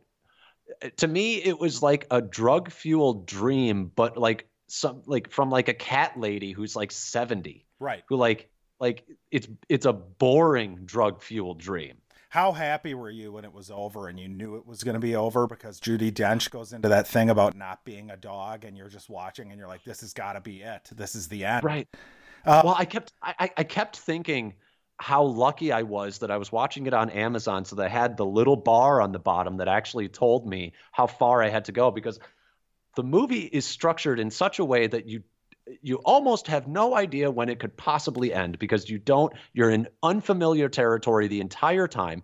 [0.97, 5.67] to me it was like a drug fueled dream, but like some like from like
[5.69, 8.03] a cat lady who's like seventy, right.
[8.08, 8.49] who like
[8.80, 11.97] like it's it's a boring drug fueled dream.
[12.30, 14.99] How happy were you when it was over and you knew it was going to
[14.99, 18.77] be over because Judi Dench goes into that thing about not being a dog and
[18.77, 20.89] you're just watching and you're like, this has got to be it.
[20.91, 21.63] This is the end.
[21.63, 21.88] Right.
[22.45, 24.53] Uh, well, I kept I, I- I kept thinking
[24.99, 28.17] how lucky I was that I was watching it on Amazon, so that I had
[28.17, 31.71] the little bar on the bottom that actually told me how far I had to
[31.71, 32.19] go because
[32.97, 35.21] the movie is structured in such a way that you
[35.81, 39.88] you almost have no idea when it could possibly end because you don't you're in
[40.01, 42.23] unfamiliar territory the entire time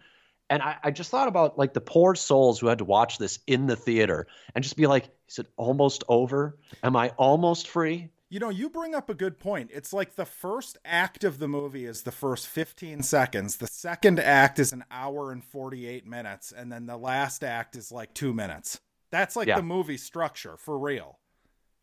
[0.50, 3.38] and I, I just thought about like the poor souls who had to watch this
[3.46, 8.10] in the theater and just be like is it almost over am i almost free
[8.30, 9.70] You know, you bring up a good point.
[9.72, 13.58] It's like the first act of the movie is the first 15 seconds.
[13.58, 16.52] The second act is an hour and 48 minutes.
[16.52, 18.80] And then the last act is like two minutes.
[19.14, 19.58] That's like Yeah.
[19.58, 21.20] the movie structure for real.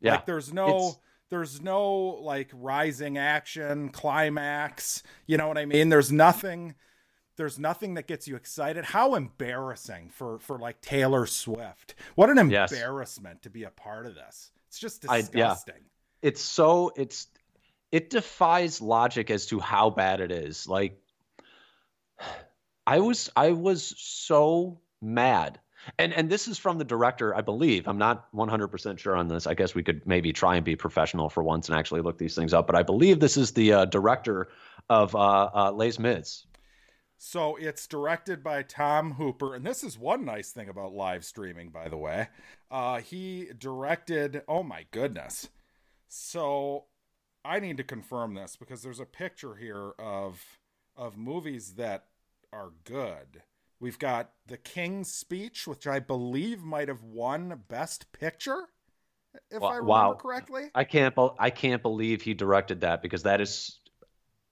[0.00, 0.66] yeah Like there's no.
[0.68, 0.96] It's-
[1.30, 1.84] there's no
[2.32, 6.74] like rising action climax you know what i mean there's nothing
[7.36, 12.50] there's nothing that gets you excited how embarrassing for for like taylor swift what an
[12.50, 12.72] Yes.
[12.72, 15.22] embarrassment to be a part of this it's just I- yeah.
[15.22, 15.84] disgusting
[16.20, 17.28] it's so it's
[17.92, 21.00] it defies logic as to how bad it is like
[22.88, 25.60] i was i was so mad
[25.98, 29.46] and and this is from the director i believe i'm not 100% sure on this
[29.46, 32.34] i guess we could maybe try and be professional for once and actually look these
[32.34, 34.48] things up but i believe this is the uh, director
[34.88, 36.46] of uh, uh les mis
[37.22, 41.68] So it's directed by Tom Hooper, and this is one nice thing about live streaming,
[41.68, 42.28] by the way.
[42.70, 44.42] Uh, he directed.
[44.48, 45.50] Oh my goodness!
[46.08, 46.86] So
[47.44, 50.42] I need to confirm this because there's a picture here of
[50.96, 52.06] of movies that
[52.52, 53.42] are good.
[53.80, 58.68] We've got The King's Speech, which I believe might have won Best Picture,
[59.50, 60.14] if I remember Wow.
[60.14, 60.70] correctly.
[60.74, 61.14] I can't.
[61.14, 63.80] bel I can't believe he directed that because that is,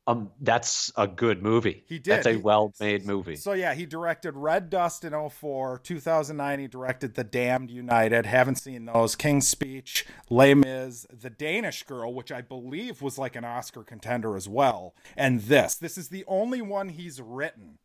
[0.06, 1.84] um, that's a good movie.
[1.86, 2.10] He did.
[2.12, 3.36] That's a He- well-made movie.
[3.36, 8.24] So yeah, he directed Red Dust in 04, 2009 he directed The Damned United.
[8.24, 9.14] Haven't seen those.
[9.14, 14.36] King's Speech, Les Mis, The Danish Girl, which I believe was like an Oscar contender
[14.36, 15.74] as well, and this.
[15.74, 17.78] This is the only one he's written.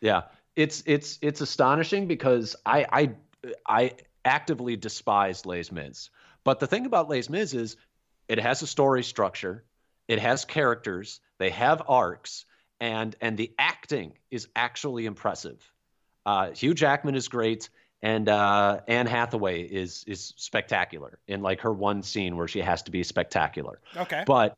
[0.00, 0.24] Yeah,
[0.56, 3.10] it's it's it's astonishing because I I
[3.66, 3.92] I
[4.24, 6.10] actively despise Les Mis.
[6.44, 7.76] But the thing about Les Mis is
[8.28, 9.64] it has a story structure,
[10.08, 12.46] it has characters, they have arcs,
[12.80, 15.60] and and the acting is actually impressive.
[16.26, 17.68] Uh, Hugh Jackman is great,
[18.02, 22.82] and uh, Anne Hathaway is is spectacular in like her one scene where she has
[22.84, 24.24] to be spectacular Okay.
[24.26, 24.56] but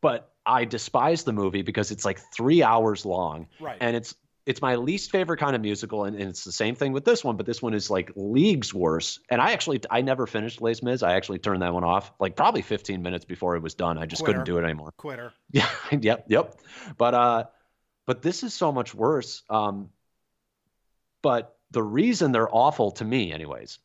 [0.00, 3.78] but I despise the movie because it's like three hours long, right.
[3.80, 4.14] and it's
[4.46, 7.24] it's my least favorite kind of musical, and, and it's the same thing with this
[7.24, 9.18] one, but this one is like leagues worse.
[9.30, 11.02] And I actually I never finished Les Mis.
[11.02, 13.96] I actually turned that one off like probably 15 minutes before it was done.
[13.96, 14.40] I just Quitter.
[14.40, 14.92] couldn't do it anymore.
[14.96, 15.32] Quitter.
[15.50, 16.60] Yeah, yep, yep.
[16.98, 17.44] But uh,
[18.06, 19.42] but this is so much worse.
[19.48, 19.90] Um,
[21.22, 23.78] but the reason they're awful to me, anyways,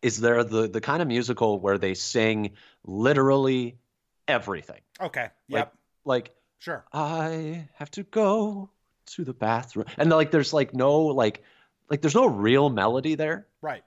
[0.00, 2.52] is they're the the kind of musical where they sing
[2.84, 3.78] literally
[4.26, 4.80] everything.
[5.00, 5.28] Okay.
[5.48, 5.74] Yep.
[6.04, 6.84] Like sure.
[6.92, 8.70] I have to go
[9.06, 11.42] to the bathroom, and like there's like no like
[11.90, 13.46] like there's no real melody there.
[13.60, 13.82] Right.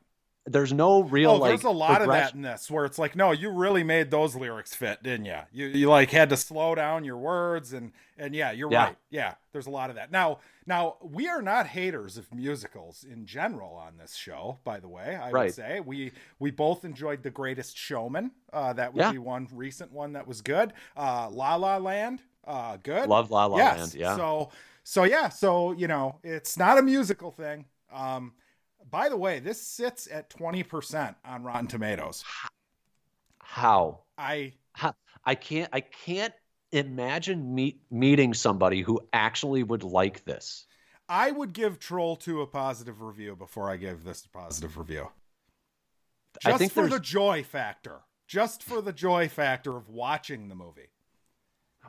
[0.47, 3.15] There's no real oh, like there's a lot of that in this where it's like,
[3.15, 5.39] no, you really made those lyrics fit, didn't you?
[5.51, 8.83] You you like had to slow down your words and and yeah, you're Yeah.
[8.85, 8.95] right.
[9.09, 10.11] Yeah, there's a lot of that.
[10.11, 14.59] Now now we are not haters of musicals in general on this show.
[14.63, 18.29] By the way, I would say we we both enjoyed The Greatest Showman.
[18.53, 19.13] Uh, that would Yeah.
[19.13, 20.73] be one recent one that was good.
[20.95, 23.09] Uh, La La Land, uh, good.
[23.09, 23.77] Love La La yes.
[23.79, 23.95] Land.
[23.95, 24.15] Yeah.
[24.15, 24.51] So
[24.87, 27.65] so yeah, so you know, it's not a musical thing.
[27.91, 28.33] Um
[28.89, 32.23] by the way, this sits at 20% on Rotten Tomatoes.
[33.39, 34.01] How?
[34.17, 34.53] I
[35.25, 36.33] I can't I can't
[36.71, 40.65] imagine meet, meeting somebody who actually would like this.
[41.09, 45.07] I would give Troll 2 a positive review before I give this a positive review.
[46.43, 48.01] I Just think for there's- the joy factor.
[48.27, 50.89] Just for the joy factor of watching the movie.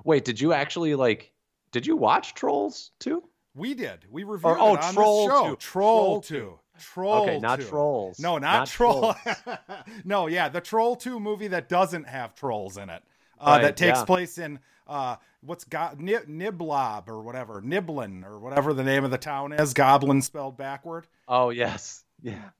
[0.05, 1.33] Wait, did you actually like
[1.73, 3.23] did you watch Trolls too?
[3.55, 4.05] We did.
[4.11, 5.51] We reviewed oh, it on Troll the show.
[5.51, 5.57] 2.
[5.57, 6.59] Troll Troll 2.
[6.79, 7.67] Troll okay, not 2.
[7.67, 8.19] Trolls.
[8.19, 9.15] No, not, Troll.
[10.05, 13.03] no, yeah, the Troll 2 movie that doesn't have trolls in it.
[13.41, 14.05] Uh, Right, that takes yeah.
[14.05, 19.11] place in uh, what's got Nib- Niblob or whatever, Niblin or whatever the name of
[19.11, 19.75] the town is.
[19.75, 21.07] Goblin spelled backward.
[21.29, 22.05] Oh yes.
[22.23, 22.51] Yeah.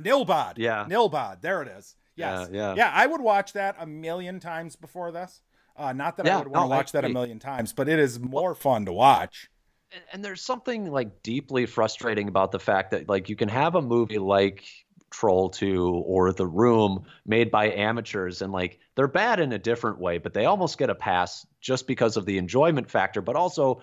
[0.00, 0.54] Nilbog.
[0.56, 0.86] Yeah.
[0.88, 1.40] Nilbog.
[1.40, 1.96] There it is.
[2.16, 2.48] Yes.
[2.52, 2.90] Yeah, yeah.
[2.92, 5.40] I would watch that a million times before this.
[5.76, 7.98] Uh, not that I would want to no, watch that a million times, but it
[7.98, 9.48] is more fun to watch.
[9.92, 13.74] and, and there's something like deeply frustrating about the fact that like you can have
[13.74, 14.64] a movie like
[15.10, 19.98] Troll 2 or The Room made by amateurs and like they're bad in a different
[19.98, 23.82] way, but they almost get a pass just because of the enjoyment factor, but also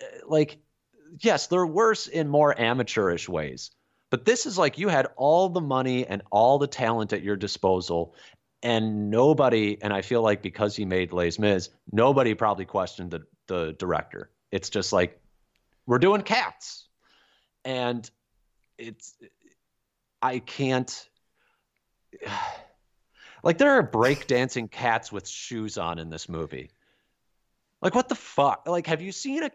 [0.00, 0.58] eh, like
[1.18, 3.70] yes, they're worse in more amateurish ways.
[4.10, 7.36] But this is like you had all the money and all the talent at your
[7.36, 8.14] disposal
[8.62, 13.22] and nobody and I feel like because he made Les Mis, nobody probably questioned the
[13.46, 14.30] the director.
[14.50, 15.20] It's just like
[15.86, 16.86] we're doing cats.
[17.64, 18.08] And
[18.78, 19.14] it's
[20.22, 21.08] i can't
[23.42, 26.70] like there are breakdancing cats with shoes on in this movie.
[27.82, 28.66] Like what the fuck?
[28.66, 29.50] Like have you seen a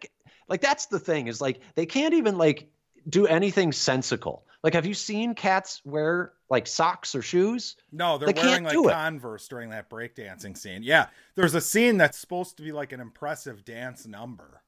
[0.48, 2.70] like that's the thing is like they can't even like
[3.08, 8.32] do anything sensical like have you seen cats wear like socks or shoes No, they're
[8.32, 8.92] They wearing like it.
[8.92, 10.84] Converse during that breakdancing scene.
[10.84, 14.62] Yeah, there's a scene that's supposed to be like an impressive dance number.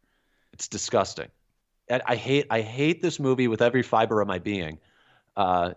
[0.54, 1.28] it's disgusting
[1.90, 4.80] and i hate i hate this movie with every fiber of my being
[5.38, 5.74] uh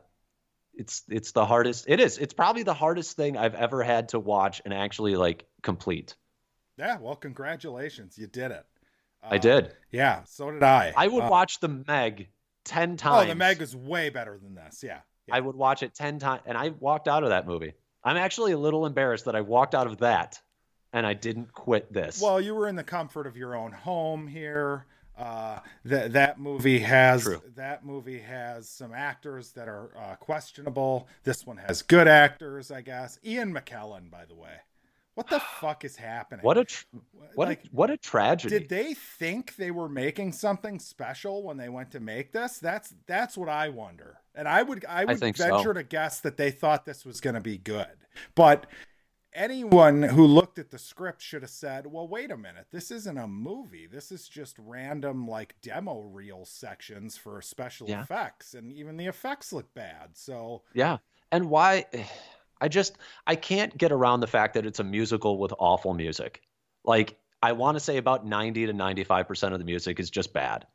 [0.75, 4.21] it's it's the hardest it is it's probably the hardest thing i've ever had to
[4.21, 6.17] watch and actually like complete
[6.77, 8.65] Yeah, well, congratulations, you did it.
[9.31, 10.93] i Uh, did Yeah, so did I.
[10.97, 12.29] i would Uh, watch the meg
[12.65, 14.83] 10 times Oh, the Meg is way better than this.
[14.83, 15.01] Yeah.
[15.27, 15.37] yeah.
[15.37, 17.73] i would watch it 10 times and i walked out of that movie
[18.05, 20.41] i'm actually a little embarrassed that i walked out of that
[20.93, 24.27] and i didn't quit this Well, you were in the comfort of your own home
[24.27, 24.87] here.
[25.19, 27.43] Uh, that that movie has True.
[27.55, 31.09] that movie has some actors that are uh, questionable.
[31.25, 33.19] This one has good actors, I guess.
[33.23, 34.53] Ian McKellen, by the way,
[35.15, 36.45] What the fuck is happening?
[36.45, 36.85] What a tr-
[37.35, 38.59] what like, a, what a tragedy.
[38.61, 42.59] did they think they were making something special when they went to make this?
[42.59, 44.19] That's that's what I wonder.
[44.35, 45.73] And I would I would think venture so.
[45.75, 47.87] to guess that they thought this was going to be good.
[48.35, 48.67] But
[49.35, 52.67] anyone who looked at the script should have said, "Well, wait a minute.
[52.71, 53.87] This isn't a movie.
[53.87, 58.03] This is just random like demo reel sections for special Yeah.
[58.03, 60.99] effects and even the effects look bad." So, Yeah.
[61.33, 61.85] And why
[62.61, 62.97] I just
[63.27, 66.43] I can't get around the fact that it's a musical with awful music.
[66.85, 70.67] Like I want to say about 90 to 95% of the music is just bad.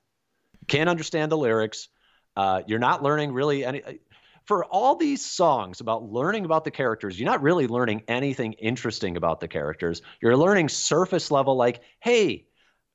[0.68, 1.90] Can't understand the lyrics.
[2.36, 3.82] Uh, you're not learning really any
[4.46, 9.18] for all these songs about learning about the characters, you're not really learning anything interesting
[9.18, 10.02] about the characters.
[10.22, 12.46] You're learning surface level like, "Hey,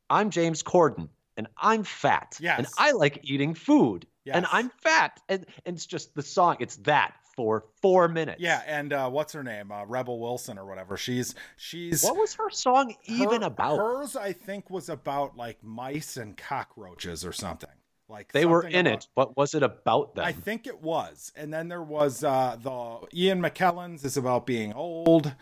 [0.08, 5.44] I'm James Corden and I'm fat and I like eating food and I'm fat." And,
[5.66, 8.40] and it's just the song, it's that for 4 minutes.
[8.40, 9.70] yeah, and uh, what's her name?
[9.72, 10.96] Uh, Rebel Wilson or whatever.
[10.96, 13.78] She's she's What was her song even her- about?
[13.78, 17.70] Hers, I think, was about like mice and cockroaches or something.
[18.08, 20.24] Like they were in about- it, but was it about them?
[20.24, 21.32] I think it was.
[21.36, 25.32] And then there was uh, the Ian McKellen's is about being old.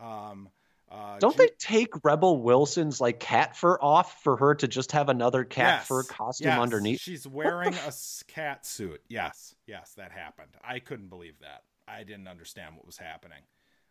[0.00, 0.48] Um,
[0.92, 4.92] uh, Don't Ju- they take Rebel Wilson's like cat fur off for her to just
[4.92, 6.58] have another cat Yes, fur costume yes.
[6.60, 7.00] underneath?
[7.00, 7.92] She's wearing a
[8.28, 9.00] cat suit.
[9.08, 10.50] Yes, yes, that happened.
[10.62, 11.62] I couldn't believe that.
[11.88, 13.38] I didn't understand what was happening.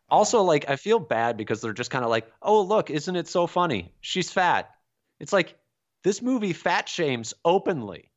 [0.10, 3.28] Also, like I feel bad because they're just kind of like, "Oh, look, isn't it
[3.28, 3.93] so funny?
[4.02, 4.70] She's fat."
[5.20, 5.56] It's like
[6.04, 8.12] this movie fat shames openly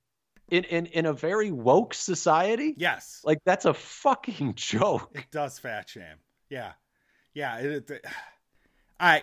[0.51, 2.75] in in in a very woke society.
[2.77, 5.11] Yes, Like that's a fucking joke.
[5.15, 6.17] it does fat shame.
[6.51, 6.73] Yeah,
[7.33, 7.59] yeah.
[7.59, 8.05] It, it,
[9.01, 9.23] I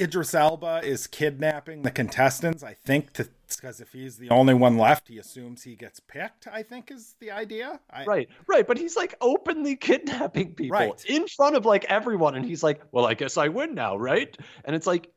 [0.00, 2.62] Idris Elba is kidnapping the contestants.
[2.62, 6.46] I think to because if he's the only one left, he assumes he gets picked.
[6.46, 7.80] I think is the idea.
[7.90, 11.04] I, Right, right, but he's like openly kidnapping people Right.
[11.06, 14.36] in front of like everyone, and he's like, "Well, I guess I win now, right?"
[14.64, 15.10] And it's like,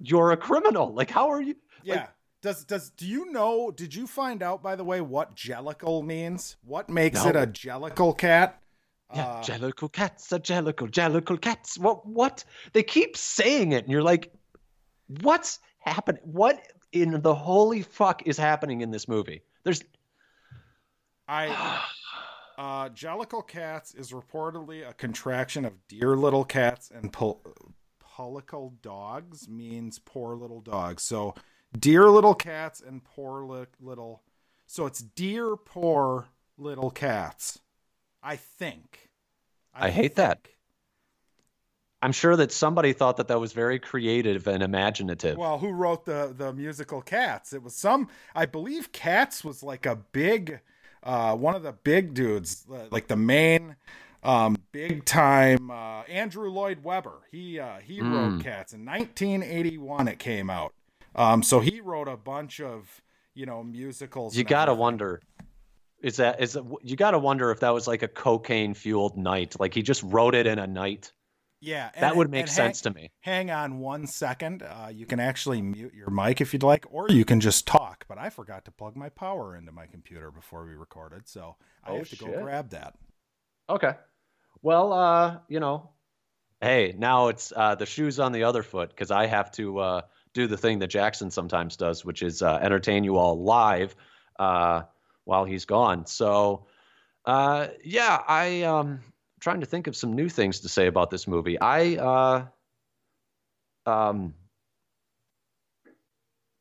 [0.00, 0.92] "You're a criminal.
[0.92, 2.08] Like, how are you?" Yeah.
[2.42, 3.70] does does do you know?
[3.70, 6.56] Did you find out by the way what jellicle means?
[6.64, 7.30] What makes No.
[7.30, 8.60] it a jellicle cat?
[9.14, 11.78] Yeah, Uh, jellicle cats, a jellicle, jellicle cats.
[11.78, 12.06] What?
[12.06, 12.44] What?
[12.72, 14.32] They keep saying it, and you're like,
[15.22, 16.20] "What's happening?
[16.24, 16.60] What
[16.92, 19.82] in the holy fuck is happening in this movie?" There's
[21.26, 21.48] I
[22.58, 27.42] uh, jellicle cats is reportedly a contraction of dear little cats and pul-
[28.00, 31.02] pullicle dogs means poor little dogs.
[31.02, 31.34] So
[31.78, 34.22] dear little cats and poor li- little.
[34.66, 36.28] So it's dear poor
[36.58, 37.60] little cats.
[38.28, 39.08] I think.
[39.74, 40.48] I hate that.
[42.02, 45.36] I'm sure that somebody thought that that was very creative and imaginative.
[45.38, 47.52] Well, who wrote the the musical Cats?
[47.52, 48.08] It was some.
[48.34, 50.60] I believe Cats was like a big,
[51.02, 53.76] uh, one of the big dudes, uh, like the main,
[54.22, 57.22] um, big time uh, Andrew Lloyd Webber.
[57.32, 58.12] He uh, he Hmm.
[58.14, 60.06] wrote Cats in 1981.
[60.06, 60.74] It came out.
[61.16, 63.00] Um, so he wrote a bunch of
[63.34, 64.36] you know musicals.
[64.36, 64.80] you gotta everything.
[64.82, 65.20] wonder
[66.02, 69.58] is that is that, you gotta wonder if that was like a cocaine fueled night
[69.58, 71.12] like he just wrote it in a night
[71.60, 74.62] Yeah, and- that would make and sense hang, to me Hang on one second.
[74.62, 78.04] Uh, you can actually mute your mic if you'd like, or you can just talk.
[78.08, 81.90] But I forgot to plug my power into my computer before we recorded, so I
[81.90, 82.94] Oh, have to go grab that.
[83.68, 83.94] okay
[84.62, 85.90] well uh you know
[86.60, 90.00] hey now it's uh the shoes on the other foot because i have to uh
[90.34, 93.94] do the thing that jackson sometimes does which is uh, entertain you all live
[94.40, 94.82] uh
[95.28, 96.06] while he's gone.
[96.06, 96.66] So
[97.24, 99.00] uh yeah i um
[99.40, 101.60] trying to think of some new things to say about this movie.
[101.60, 102.46] I uh
[103.86, 104.34] um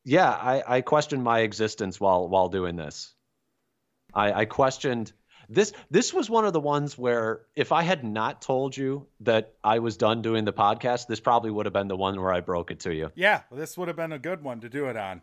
[0.04, 3.14] yeah i i questioned my existence while while doing this.
[4.14, 5.14] I i questioned
[5.50, 9.54] this this was one of the ones where if i had not told you that
[9.64, 12.42] i was done doing the podcast this probably would have been the one where i
[12.42, 13.12] broke it to you.
[13.16, 15.22] Yeah, this would have been a good one to do it on.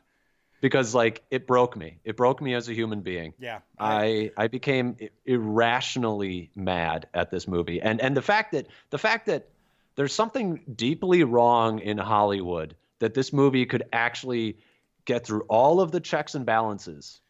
[0.64, 4.48] Because like it broke me it broke me as a human being Yeah, I I
[4.48, 4.96] became
[5.26, 9.50] irrationally mad at this movie, and and the fact that the fact that
[9.94, 14.56] there's something deeply wrong in Hollywood that this movie could actually
[15.04, 17.20] get through all of the checks and balances.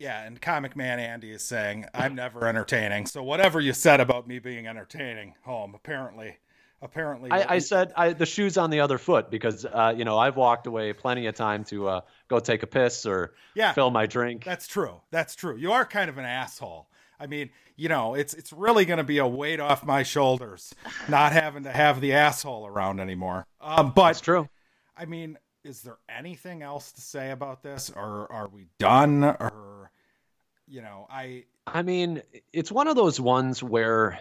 [0.00, 0.24] yeah.
[0.24, 3.06] And Comic Man Andy is saying I'm never entertaining.
[3.06, 6.38] So whatever you said about me being entertaining, home apparently,
[6.82, 10.18] apparently, I, I said I, the shoes on the other foot because uh, you know
[10.18, 13.90] I've walked away plenty of time to uh, go take a piss or yeah, fill
[13.90, 14.44] my drink.
[14.44, 15.00] That's true.
[15.10, 15.56] That's true.
[15.56, 16.88] You are kind of an asshole.
[17.18, 20.74] I mean, you know, it's it's really going to be a weight off my shoulders
[21.08, 23.46] not having to have the asshole around anymore.
[23.60, 24.48] Um, That's true.
[24.96, 29.24] I mean, is there anything else to say about this, or are we done?
[29.24, 29.90] Or
[30.66, 32.22] you know, I I mean,
[32.52, 34.18] it's one of those ones where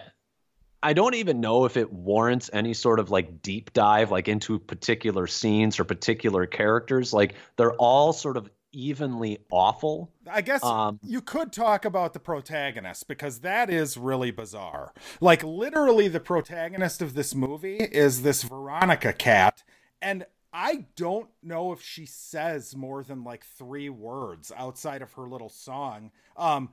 [0.83, 4.57] I don't even know if it warrants any sort of like deep dive like into
[4.59, 7.13] particular scenes or particular characters.
[7.13, 10.11] Like they're all sort of evenly awful.
[10.29, 14.93] I guess Um, you could talk about the protagonist because that is really bizarre.
[15.19, 19.63] Like literally the protagonist of this movie is this Veronica cat
[20.01, 25.27] and I don't know if she says more than like 3 words outside of her
[25.27, 26.11] little song.
[26.37, 26.69] Um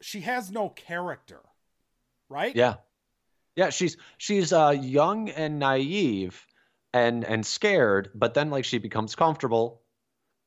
[0.00, 1.40] she has no character.
[2.28, 2.54] Right?
[2.54, 2.76] Yeah.
[3.58, 6.46] Yeah, she's she's uh young and naive
[6.92, 9.82] and and scared, but then like she becomes comfortable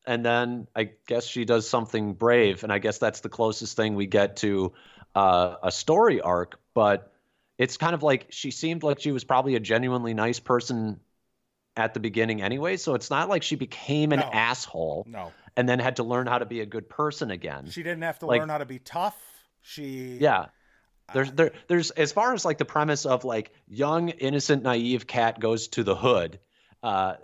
[0.08, 3.96] and then I guess she does something brave and I guess that's the closest thing
[3.96, 4.72] we get to
[5.14, 7.12] uh a story arc, but
[7.58, 11.02] it's kind of like she seemed like she was probably a genuinely nice person
[11.76, 14.30] at the beginning anyway, so it's not like she became an No.
[14.32, 15.34] asshole No.
[15.58, 17.70] and then had to learn how to be a good person again.
[17.72, 19.18] She didn't have to Like- learn how to be tough.
[19.62, 20.46] She Yeah.
[21.14, 25.40] There's there there's as far as like the premise of like young innocent naive cat
[25.40, 26.40] goes to the hood.
[26.84, 27.16] Uh,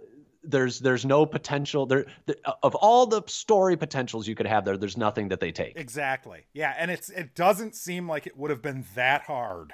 [0.44, 4.78] there's there's no potential there th- of all the story potentials you could have there.
[4.78, 5.74] There's nothing that they take.
[5.76, 6.46] Exactly.
[6.54, 9.74] Yeah, and it's it doesn't seem like it would have been that hard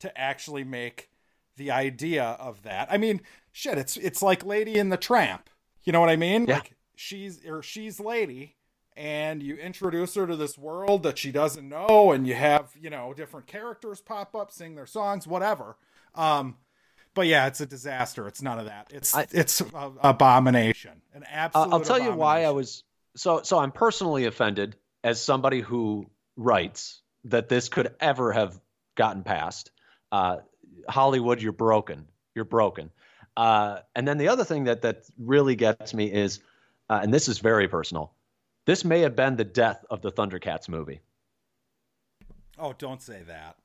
[0.00, 1.10] to actually make
[1.56, 2.88] the idea of that.
[2.90, 3.20] I mean,
[3.52, 5.48] shit, it's it's like Lady in the Tramp.
[5.84, 6.46] You know what I mean?
[6.46, 6.56] Yeah.
[6.56, 8.56] Like she's or she's Lady
[8.96, 12.90] and you introduce her to this world that she doesn't know and you have, you
[12.90, 15.76] know, different characters pop up, sing their songs, whatever.
[16.14, 16.56] Um
[17.14, 18.26] but yeah, it's a disaster.
[18.26, 18.90] It's none of that.
[18.92, 21.02] It's I- it's a, abomination.
[21.14, 22.84] An absolute I'll tell you why I was
[23.16, 23.58] so so.
[23.58, 28.58] I'm personally offended as somebody who writes that this could ever have
[28.94, 29.70] gotten past.
[30.10, 30.38] Uh,
[30.88, 32.06] Hollywood, you're broken.
[32.34, 32.90] You're broken.
[33.36, 36.40] Uh, and then the other thing that that really gets me is,
[36.88, 38.12] uh, and this is very personal.
[38.64, 41.00] This may have been the death of the Thundercats movie.
[42.58, 43.56] Oh, don't say that.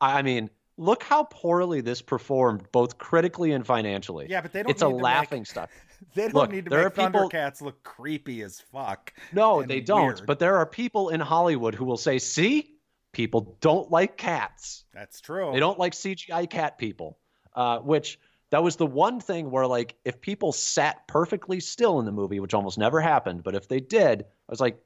[0.00, 4.26] I mean, look how poorly this performed, both critically and financially.
[4.28, 5.70] Yeah, but they don't It's a need to make- laughing stock.
[6.14, 9.12] They don't Look, need to there make are people- Thundercats look creepy as fuck.
[9.32, 10.06] No, they don't.
[10.06, 10.26] weird.
[10.26, 12.76] But there are people in Hollywood who will say, "See,
[13.10, 14.84] people don't like cats.
[14.94, 15.50] That's true.
[15.52, 17.18] They don't like CGI cat people."
[17.52, 18.20] Uh, which
[18.50, 22.40] that was the one thing where, like, if people sat perfectly still in the movie,
[22.40, 24.82] which almost never happened, but if they did, I was like,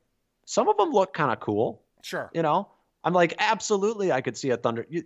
[0.47, 1.83] some of them look kind of cool.
[2.03, 2.31] Sure.
[2.35, 2.69] You know,
[3.05, 4.85] I'm like, absolutely, I could see a Thunder.
[4.91, 5.05] You,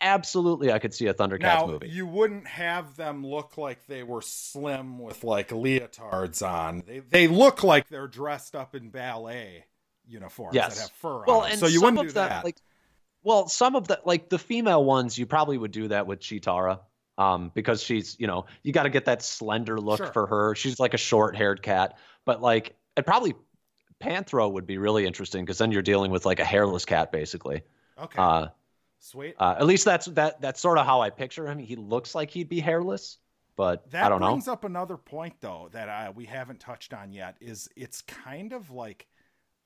[0.00, 1.88] absolutely, I could see a Thundercats Now movie.
[1.88, 6.82] you wouldn't have them look like they were slim with like leotards on.
[6.86, 9.66] They they look like they're dressed up in ballet
[10.06, 10.74] uniforms Yes.
[10.76, 11.50] that have fur well, on.
[11.52, 12.44] and So you some wouldn't of do them, that.
[12.44, 12.56] like,
[13.22, 16.80] well, some of the like the female ones, you probably would do that with Cheetara,
[17.20, 20.12] um, because she's, you know, you got to get that slender look Sure.
[20.12, 20.54] for her.
[20.54, 23.34] She's like a short-haired cat, but like, it probably
[24.00, 27.62] Panthro would be really interesting because then you're dealing with like a hairless cat, basically.
[27.98, 28.18] okay.
[28.20, 28.46] Uh,
[29.02, 29.34] Sweet.
[29.38, 31.58] uh, at least that's that that's sort of how I picture him.
[31.58, 33.18] He looks like he'd be hairless,
[33.56, 34.28] but That I don't know.
[34.32, 37.36] brings up another point though that uh, we haven't touched on yet.
[37.40, 39.06] Is it's kind of like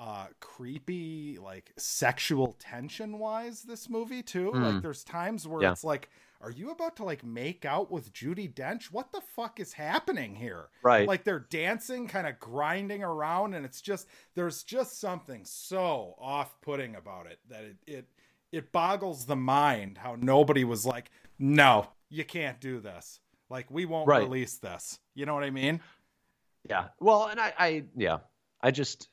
[0.00, 4.62] uh creepy like sexual tension wise this movie too Hmm.
[4.64, 5.70] like there's times where Yeah.
[5.70, 6.10] it's like
[6.44, 10.34] are you about to like make out with Judi Dench what the fuck is happening
[10.34, 11.08] here Right.
[11.08, 16.96] like they're dancing kind of grinding around and it's just there's just something so off-putting
[16.96, 18.08] about it that it it,
[18.52, 23.86] it boggles the mind how nobody was like no you can't do this like we
[23.86, 24.22] won't Right.
[24.22, 25.80] release this you know what i mean
[26.68, 26.88] Yeah.
[27.00, 28.18] Well, and I, I, yeah,
[28.62, 29.08] I just,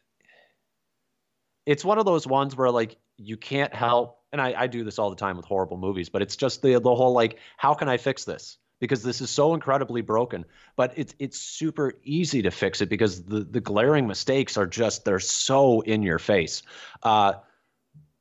[1.65, 4.99] it's one of those ones where like you can't help, and I, I do this
[4.99, 7.89] all the time with horrible movies, but it's just the the whole like, how can
[7.89, 8.57] I fix this?
[8.79, 10.45] Because this is so incredibly broken.
[10.75, 15.05] But it's it's super easy to fix it because the the glaring mistakes are just
[15.05, 16.63] they're so in your face.
[17.03, 17.33] Uh,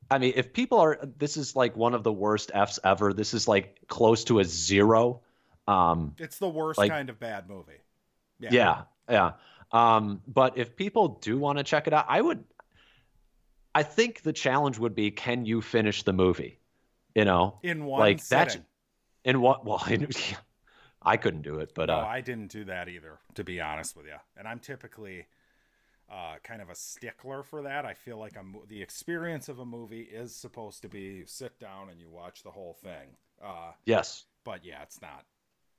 [0.09, 3.13] I mean, if people are, this is like one of the worst f's ever.
[3.13, 5.21] This is like close to a zero.
[5.67, 7.81] Um, it's the worst Like- kind of bad movie
[8.49, 9.31] yeah, yeah.
[9.71, 12.43] Um, but if people do want to check it out, I would.
[13.73, 16.59] I think the challenge would be, can you finish the movie?
[17.15, 18.57] You know, in one like that's
[19.25, 19.65] in what?
[19.65, 19.83] Well,
[21.01, 23.97] I couldn't do it, but no uh, i didn't do that either to be honest
[23.97, 25.25] with you and i'm typically
[26.11, 27.85] uh, kind of a stickler for that.
[27.85, 31.57] I feel like I'm, the experience of a movie is supposed to be you sit
[31.57, 35.25] down and you watch the whole thing uh, yes, but yeah it's not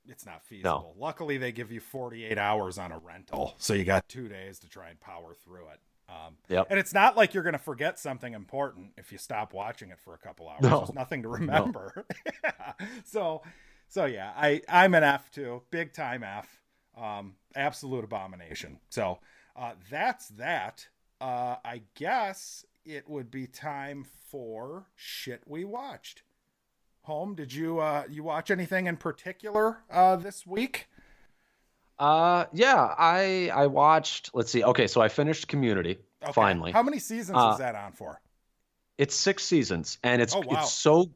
[0.09, 0.95] it's not feasible.
[0.97, 4.69] Luckily they give you 48 hours on a rental so you got two days to
[4.69, 5.79] try and power through it
[6.09, 6.67] um, Yep.
[6.69, 9.99] and it's not like you're going to forget something important if you stop watching it
[9.99, 10.77] for a couple hours No.
[10.79, 12.05] there's nothing to remember
[13.05, 13.41] so
[13.87, 16.47] so yeah i i'm an f too big time f
[16.97, 19.19] um, absolute abomination so
[19.55, 20.87] uh, that's that
[21.21, 26.23] uh, i guess it would be time for shit we watched
[27.05, 30.87] home, did you uh, you watch anything in particular uh, this week?
[31.99, 34.31] Uh, yeah, I I watched.
[34.33, 34.63] Let's see.
[34.63, 36.31] Okay, so I finished Community Okay.
[36.33, 36.71] finally.
[36.71, 38.19] How many seasons Uh, is that on for?
[38.97, 40.57] It's six seasons, and it's Oh, wow.
[40.59, 41.09] it's so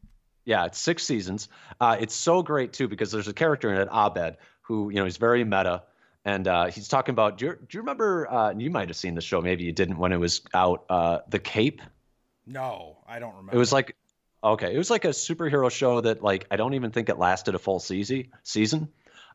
[0.46, 1.50] yeah, it's six seasons.
[1.80, 5.06] Uh, it's so great too because there's a character in it, Abed, who you know
[5.06, 5.84] he's very meta,
[6.26, 7.38] and uh, he's talking about.
[7.38, 8.32] Do you, do you remember?
[8.32, 10.86] Uh, you might have seen the show, maybe you didn't when it was out.
[10.90, 11.82] Uh, the Cape.
[12.46, 13.56] No, I don't remember.
[13.56, 13.96] It was like
[14.44, 17.56] okay, it was like a superhero show that like I don't even think it lasted
[17.56, 18.90] a full season season.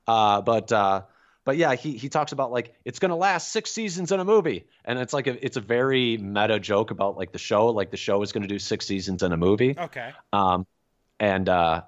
[0.06, 1.02] Uh, but uh,
[1.44, 4.66] but yeah, he he talks about like it's gonna last six seasons in a movie,
[4.84, 7.96] and it's like a, it's a very meta joke about like the show, like the
[7.96, 9.74] show is gonna do six seasons in a movie.
[9.76, 10.12] okay.
[10.32, 10.66] Um,
[11.18, 11.82] and uh,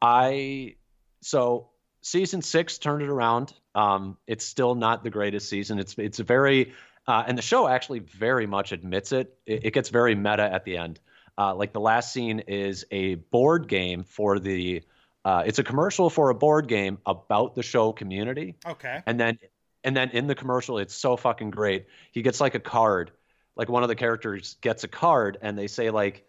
[0.00, 0.76] I
[1.20, 1.68] so
[2.00, 3.52] season six turned it around.
[3.74, 5.78] Um, it's still not the greatest season.
[5.78, 6.72] It's it's a very
[7.06, 9.36] uh, and the show actually very much admits it.
[9.46, 11.00] It, it gets very meta at the end.
[11.36, 14.82] Uh, like the last scene is a board game for the.
[15.24, 19.02] Uh, it's a commercial for a board game about the show community, Okay.
[19.06, 19.38] and then
[19.82, 21.86] and then in the commercial, it's so fucking great.
[22.12, 23.10] He gets like a card,
[23.56, 26.26] like one of the characters gets a card, and they say like,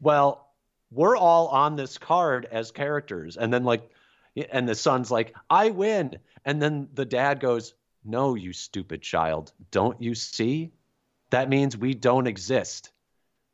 [0.00, 0.50] "Well,
[0.90, 3.90] we're all on this card as characters," and then like,
[4.50, 7.74] and the son's like, "I win," and then the dad goes,
[8.04, 10.72] "No, you stupid child, don't you see?
[11.30, 12.90] That means we don't exist.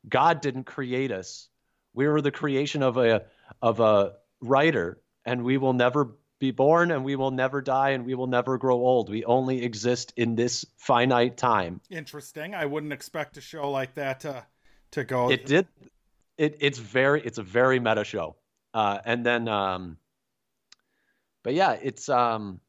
[0.09, 1.49] God didn't create us.
[1.93, 3.25] We were the creation of a
[3.63, 4.15] of a
[4.45, 8.27] writer, and we will never be born, and we will never die, and we will
[8.27, 9.09] never grow old.
[9.09, 12.55] We only exist in this finite time." Interesting.
[12.55, 14.45] I wouldn't expect a show like that to
[14.93, 15.31] to go.
[15.31, 15.67] it did
[16.39, 18.37] it it's very it's a very meta show
[18.75, 19.97] uh and then um
[21.43, 22.61] but yeah it's um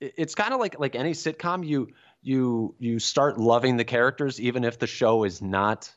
[0.00, 1.88] it- it's kind of like like any sitcom you
[2.22, 5.92] you you start loving the characters even if the show is not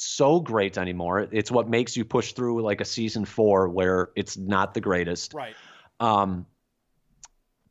[0.00, 4.36] so great anymore it's what makes you push through like a season 4 where it's
[4.36, 5.54] not the greatest Right.
[6.00, 6.46] um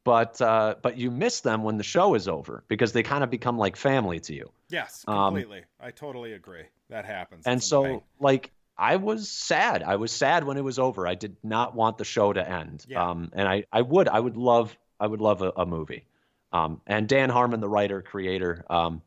[0.04, 3.30] but uh but you miss them when the show is over because they kind of
[3.30, 5.06] become like family to you Yes.
[5.08, 5.64] Um, Completely.
[5.80, 6.64] I totally agree.
[6.90, 7.44] That happens.
[7.46, 8.02] and so annoying.
[8.20, 11.98] like i was sad i was sad when it was over i did not want
[11.98, 13.10] the show to end Yeah.
[13.10, 16.06] um and i i would i would love i would love a, a movie
[16.52, 19.02] um and dan harmon the writer creator um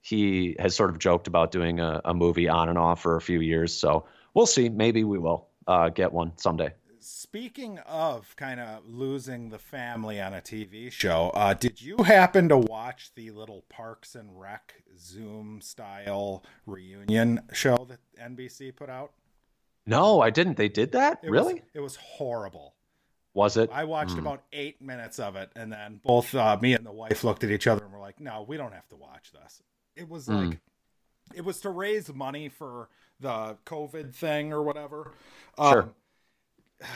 [0.00, 3.20] he has sort of joked about doing a, a movie on and off for a
[3.20, 8.58] few years so we'll see maybe we will uh get one someday Speaking of kind
[8.60, 13.30] of losing the family on a TV show, uh, did you happen to watch the
[13.30, 19.12] little Parks and Rec Zoom style reunion show that NBC put out?
[19.86, 22.74] no i didn't they did that It really Was, it was horrible.
[23.32, 24.18] was it I watched Hmm.
[24.26, 27.50] about eight minutes of it, and then both uh, me and the wife looked at
[27.50, 29.62] each other and were like, "No, we don't have to watch this."
[29.98, 30.50] It was Hmm.
[30.50, 30.60] like,
[31.34, 32.88] it was to raise money for
[33.20, 35.12] the COVID thing or whatever.
[35.60, 35.82] Sure.
[36.80, 36.86] Um,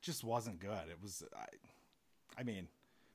[0.00, 0.88] just wasn't good.
[0.90, 1.46] It was, I,
[2.36, 2.66] I mean,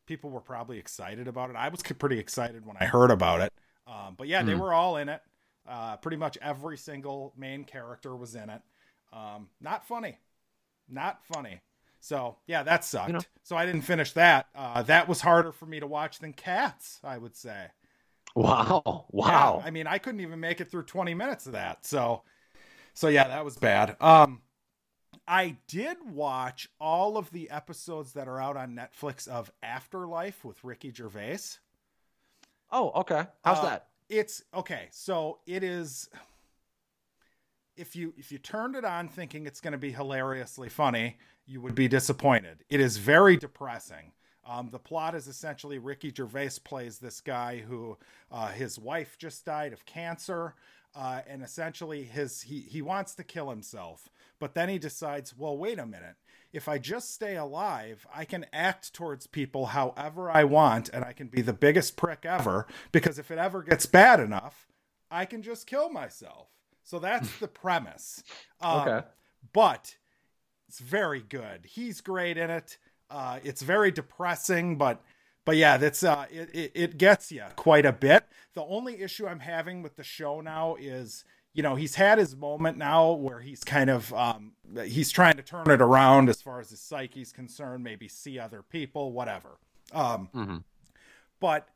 [0.06, 1.58] people were probably excited about it.
[1.58, 3.52] I was pretty excited when I heard about it.
[3.86, 4.60] Um, but yeah, they Hmm.
[4.60, 5.22] were all in it.
[5.68, 8.62] Uh, pretty much every single main character was in it.
[9.12, 10.18] Um, not funny,
[10.88, 11.60] not funny.
[12.00, 13.12] So yeah, that sucked.
[13.12, 14.48] know- So I didn't finish that.
[14.56, 17.02] Uh, that was harder for me to watch than Cats.
[17.04, 17.68] I would say.
[18.38, 21.86] Wow wow Yeah, I mean, I couldn't even make it through 20 minutes of that.
[21.86, 22.24] So,
[22.94, 23.98] so yeah, that was bad.
[24.02, 24.42] Um,
[25.28, 30.64] I did watch all of the episodes that are out on Netflix of Afterlife with
[30.64, 31.40] Ricky Gervais.
[32.72, 34.88] oh okay how's Uh, that It's okay.
[34.92, 36.10] So it is.
[37.76, 41.62] If you if you turned it on thinking it's going to be hilariously funny, you
[41.62, 42.64] would be disappointed.
[42.70, 44.14] It is very depressing.
[44.48, 47.98] Um, the plot is essentially Ricky Gervais plays this guy who
[48.32, 50.56] uh, his wife just died of cancer,
[50.96, 55.58] uh, and essentially his he he wants to kill himself, but then he decides, well,
[55.58, 56.16] wait a minute.
[56.54, 61.12] If I just stay alive, I can act towards people however I want, and I
[61.12, 62.68] can be the biggest prick ever.
[62.94, 64.66] Because if it ever gets bad enough,
[65.12, 66.48] I can just kill myself.
[66.84, 68.24] So that's the premise.
[68.62, 69.08] Um, Okay.
[69.54, 69.98] But
[70.68, 71.66] it's very good.
[71.66, 72.78] He's great in it.
[73.10, 75.02] Uh, it's very depressing, but
[75.46, 78.26] but yeah, that's uh, it, it it gets you quite a bit.
[78.54, 82.36] The only issue I'm having with the show now is you know he's had his
[82.36, 84.54] moment now where he's kind of um,
[84.84, 88.62] he's trying to turn it around as far as his psyche's concerned, maybe see other
[88.62, 89.58] people, whatever.
[89.94, 90.64] Um, Mhm.
[91.40, 91.70] but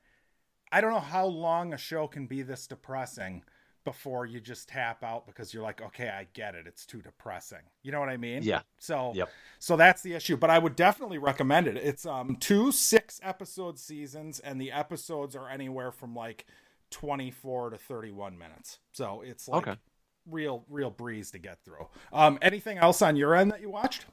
[0.71, 3.43] I don't know how long a show can be this depressing
[3.84, 6.65] before you just tap out because you're like, okay, I get it.
[6.67, 7.61] It's too depressing.
[7.84, 8.43] You know what I mean?
[8.43, 8.61] Yeah.
[8.79, 9.29] So, Yep.
[9.59, 10.38] so that's the issue.
[10.38, 11.77] But I would definitely recommend it.
[11.77, 16.45] It's um two six episode seasons, and the episodes are anywhere from like
[16.91, 18.79] 24 to 31 minutes.
[18.91, 19.79] So it's like Okay.
[20.27, 21.88] real real breeze to get through.
[22.13, 24.05] Um, anything else on your end that you watched?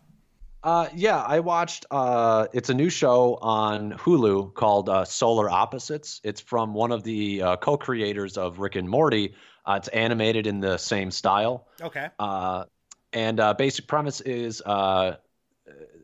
[0.64, 1.86] Uh, yeah, I watched.
[1.90, 6.20] Uh, it's a new show on Hulu called uh, Solar Opposites.
[6.24, 9.34] It's from one of the uh, co-creators of Rick and Morty.
[9.68, 11.66] Uh, it's animated in the same style.
[11.80, 12.08] Okay.
[12.18, 12.64] Uh,
[13.12, 15.16] and uh, basic premise is uh,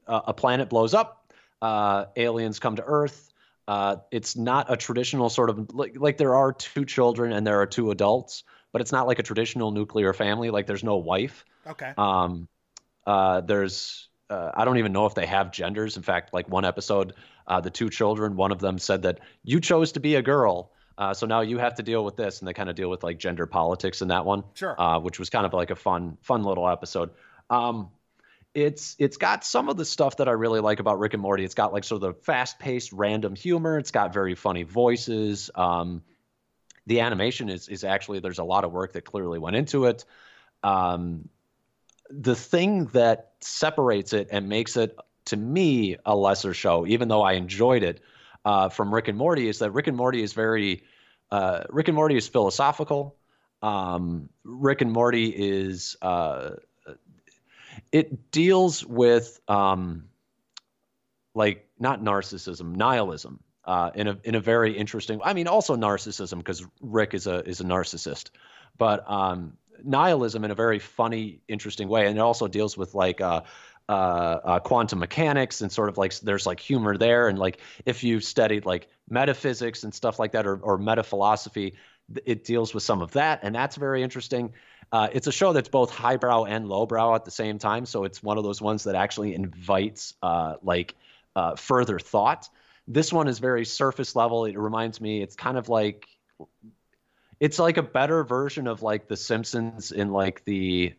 [0.07, 3.33] a a planet blows up, uh, aliens come to Earth.
[3.67, 7.61] Uh, it's not a traditional sort of like like there are two children and there
[7.61, 10.51] are two adults, but it's not like a traditional nuclear family.
[10.51, 11.47] Like there's no wife.
[11.67, 11.93] Okay.
[11.97, 12.49] Um,
[13.07, 15.97] uh, there's uh, I don't even know if they have genders.
[15.97, 17.15] In fact, like one episode,
[17.47, 20.71] uh, the two children, one of them said that you chose to be a girl,
[20.97, 23.03] uh, so now you have to deal with this, and they kind of deal with
[23.03, 24.81] like gender politics in that one, Sure.
[24.81, 27.11] uh, which was kind of like a fun, fun little episode.
[27.51, 27.91] Um,
[28.55, 31.45] it's it's got some of the stuff that I really like about Rick and Morty.
[31.45, 33.79] It's got like sort of the fast-paced, random humor.
[33.79, 35.51] It's got very funny voices.
[35.57, 36.03] Um,
[36.87, 40.05] the animation is is actually there's a lot of work that clearly went into it.
[40.63, 41.29] Um,
[42.11, 47.23] the thing that separates it and makes it to me a lesser show, even though
[47.23, 48.01] I enjoyed it
[48.45, 50.83] uh, from Rick and Morty, is that Rick and Morty is very
[51.31, 53.17] uh, Rick and Morty is philosophical.
[53.63, 56.51] Um, Rick and Morty is uh,
[57.91, 60.05] it deals with um,
[61.35, 63.41] like not narcissism, nihilism.
[63.65, 65.21] Uh, in a in a very interesting.
[65.25, 68.29] I mean, also narcissism because Rick is a is a narcissist,
[68.77, 73.23] but um, nihilism in a very funny, interesting way, and it also deals with like
[73.89, 78.03] uh, uh, quantum mechanics and sort of like there's like humor there, and like if
[78.05, 81.75] you studied like metaphysics and stuff like that, or or meta philosophy,
[82.25, 84.53] it deals with some of that, and that's very interesting.
[84.93, 88.23] Uh, it's a show that's both highbrow and lowbrow at the same time, so it's
[88.23, 90.95] one of those ones that actually invites uh, like
[91.37, 92.49] uh, further thought.
[92.87, 94.45] This one is very surface level.
[94.45, 96.07] It reminds me, it's kind of like
[97.41, 100.95] it's like a better version of like The Simpsons in like the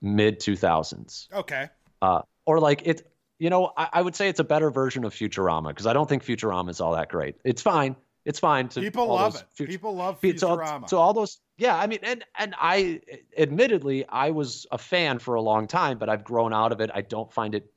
[0.00, 1.28] mid 2000s.
[1.32, 1.68] Okay.
[2.00, 5.14] Uh, or like it, you know, I, I would say it's a better version of
[5.14, 7.36] Futurama because I don't think Futurama is all that great.
[7.44, 7.96] It's fine.
[8.24, 9.44] It's fine to People love it.
[9.54, 10.88] Fut- People love Fe- so, Futurama.
[10.88, 11.76] so all those, yeah.
[11.76, 13.00] I mean, and and I,
[13.36, 16.90] admittedly, I was a fan for a long time, but I've grown out of it.
[16.92, 17.72] I don't find it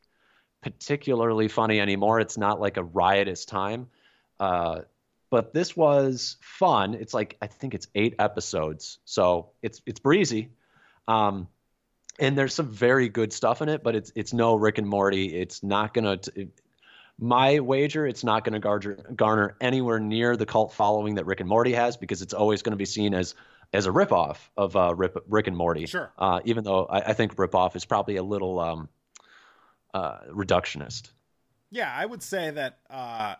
[0.61, 2.19] particularly funny anymore.
[2.19, 3.87] It's not like a riotous time.
[4.39, 4.81] Uh,
[5.29, 6.95] but this was fun.
[6.95, 10.49] It's like I think it's eight episodes, so it's it's breezy.
[11.07, 11.47] Um,
[12.19, 15.35] and there's some very good stuff in it, but it's it's no Rick and Morty.
[15.35, 16.19] It's not gonna.
[17.19, 21.39] My wager, it's not going to garner, garner anywhere near the cult following that Rick
[21.39, 23.35] and Morty has because it's always going to be seen as
[23.73, 25.85] as a ripoff of uh, Rip, Rick and Morty.
[25.85, 26.11] Sure.
[26.17, 28.89] Uh, even though I, I think ripoff is probably a little um,
[29.93, 31.11] uh, reductionist.
[31.69, 33.35] Yeah, I would say that, uh,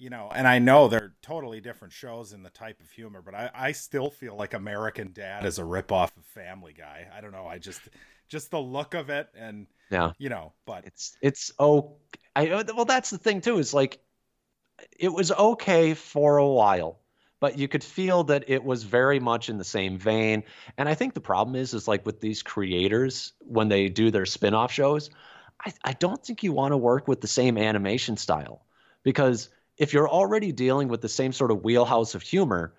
[0.00, 3.34] you know, and I know they're totally different shows in the type of humor, but
[3.34, 7.06] I, I still feel like American Dad is a ripoff of Family Guy.
[7.14, 7.46] I don't know.
[7.46, 7.88] I just,
[8.28, 10.12] just the look of it and, Yeah.
[10.18, 11.96] you know, but It's it's oh,
[12.34, 14.00] I uh, well that's the thing too is like
[14.98, 17.00] it was okay for a while,
[17.40, 20.44] but you could feel that it was very much in the same vein.
[20.78, 24.26] And I think the problem is is like with these creators when they do their
[24.26, 25.10] spin-off shows,
[25.64, 28.64] I, I don't think you want to work with the same animation style
[29.02, 29.48] because
[29.80, 32.74] if you're already dealing with the same sort of wheelhouse of humor,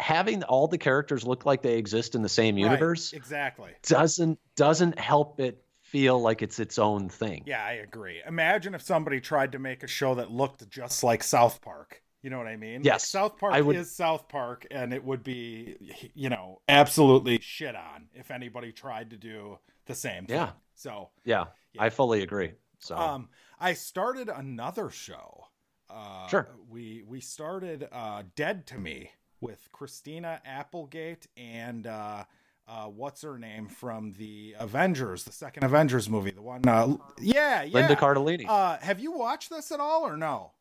[0.00, 3.70] having all the characters look like they exist in the same Right, universe exactly.
[3.82, 7.44] doesn't doesn't help it feel like it's its own thing.
[7.46, 8.20] Yeah, I agree.
[8.26, 12.02] Imagine if somebody tried to make a show that looked just like South Park.
[12.22, 12.78] You know what I mean?
[12.78, 15.76] Like, Yes, South Park would- is South Park, and it would be,
[16.14, 20.36] you know, absolutely shit on if anybody tried to do the same thing.
[20.36, 20.50] Yeah.
[20.74, 21.82] So, Yeah, Yeah.
[21.84, 22.54] I fully agree.
[22.80, 23.28] So Um,
[23.60, 25.45] I started another show.
[25.88, 26.48] Uh, Sure.
[26.68, 29.10] We we started uh, Dead to Me
[29.40, 32.24] with Christina Applegate and uh,
[32.68, 36.66] uh, what's her name from the Avengers, the second Avengers movie, the one.
[36.66, 37.74] Uh, yeah, yeah.
[37.74, 38.46] Linda Cardellini.
[38.48, 40.52] Uh, have you watched this at all or no?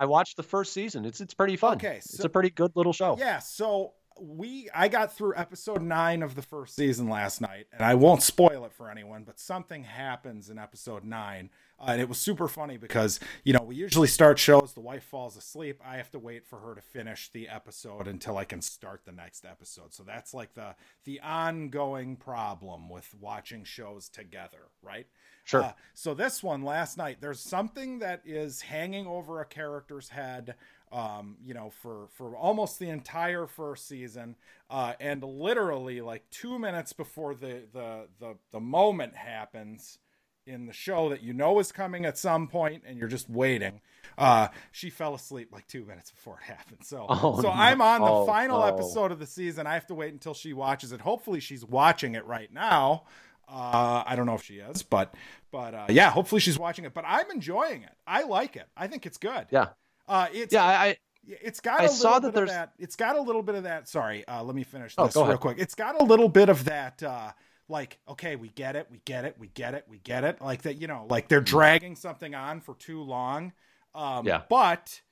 [0.00, 1.04] I watched the first season.
[1.04, 1.76] It's it's pretty fun.
[1.78, 3.16] Okay, it's a pretty good little show.
[3.18, 7.82] Yeah, so we I got through episode 9 of the first season last night and
[7.82, 11.50] I won't spoil it for anyone, but something happens in episode 9.
[11.80, 15.04] Uh, and it was super funny because, you know, we usually start shows, the wife
[15.04, 18.60] falls asleep, I have to wait for her to finish the episode until I can
[18.60, 19.94] start the next episode.
[19.94, 25.06] So that's like the the ongoing problem with watching shows together, right?
[25.44, 25.62] Sure.
[25.62, 30.56] Uh, so this one last night, there's something that is hanging over a character's head,
[30.92, 34.36] um, you know, for for almost the entire first season,
[34.70, 39.98] uh, and literally like two minutes before the the the the moment happens,
[40.46, 43.80] in the show that you know is coming at some point and you're just waiting.
[44.16, 46.78] Uh, she fell asleep like two minutes before it happened.
[46.82, 47.50] So, Oh, so no.
[47.50, 48.66] I'm on the Oh, final oh.
[48.66, 49.66] episode of the season.
[49.66, 51.00] I have to wait until she watches it.
[51.02, 53.04] Hopefully, she's watching it right now.
[53.46, 55.14] Uh, I don't know if she is, but
[55.50, 56.92] but uh, yeah, hopefully she's watching it.
[56.94, 57.92] But I'm enjoying it.
[58.06, 58.66] I like it.
[58.76, 59.46] I think it's good.
[59.50, 59.68] Yeah.
[60.08, 60.96] Uh, it's Yeah, I,
[61.26, 62.72] it's got I a saw little that bit there's- of that.
[62.78, 63.88] It's got a little bit of that.
[63.88, 65.40] Sorry, uh, let me finish Oh, this go real ahead.
[65.40, 65.58] quick.
[65.58, 67.02] It's got a little bit of that.
[67.02, 67.32] Uh,
[67.68, 70.40] like, okay, we get it, we get it, we get it, we get it.
[70.40, 73.52] Like that, you know, like they're dragging something on for too long.
[73.94, 74.42] Um, Yeah.
[74.48, 75.02] But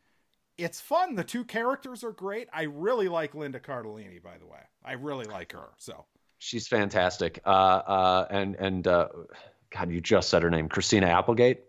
[0.57, 1.17] it's fun.
[1.17, 2.49] The two characters are great.
[2.53, 4.61] I really like Linda Cardellini, by the way.
[4.83, 5.69] I really like her.
[5.77, 6.07] So
[6.39, 7.41] she's fantastic.
[7.45, 9.09] Uh, uh, and and uh,
[9.69, 11.61] God, you just said her name, Christina Applegate.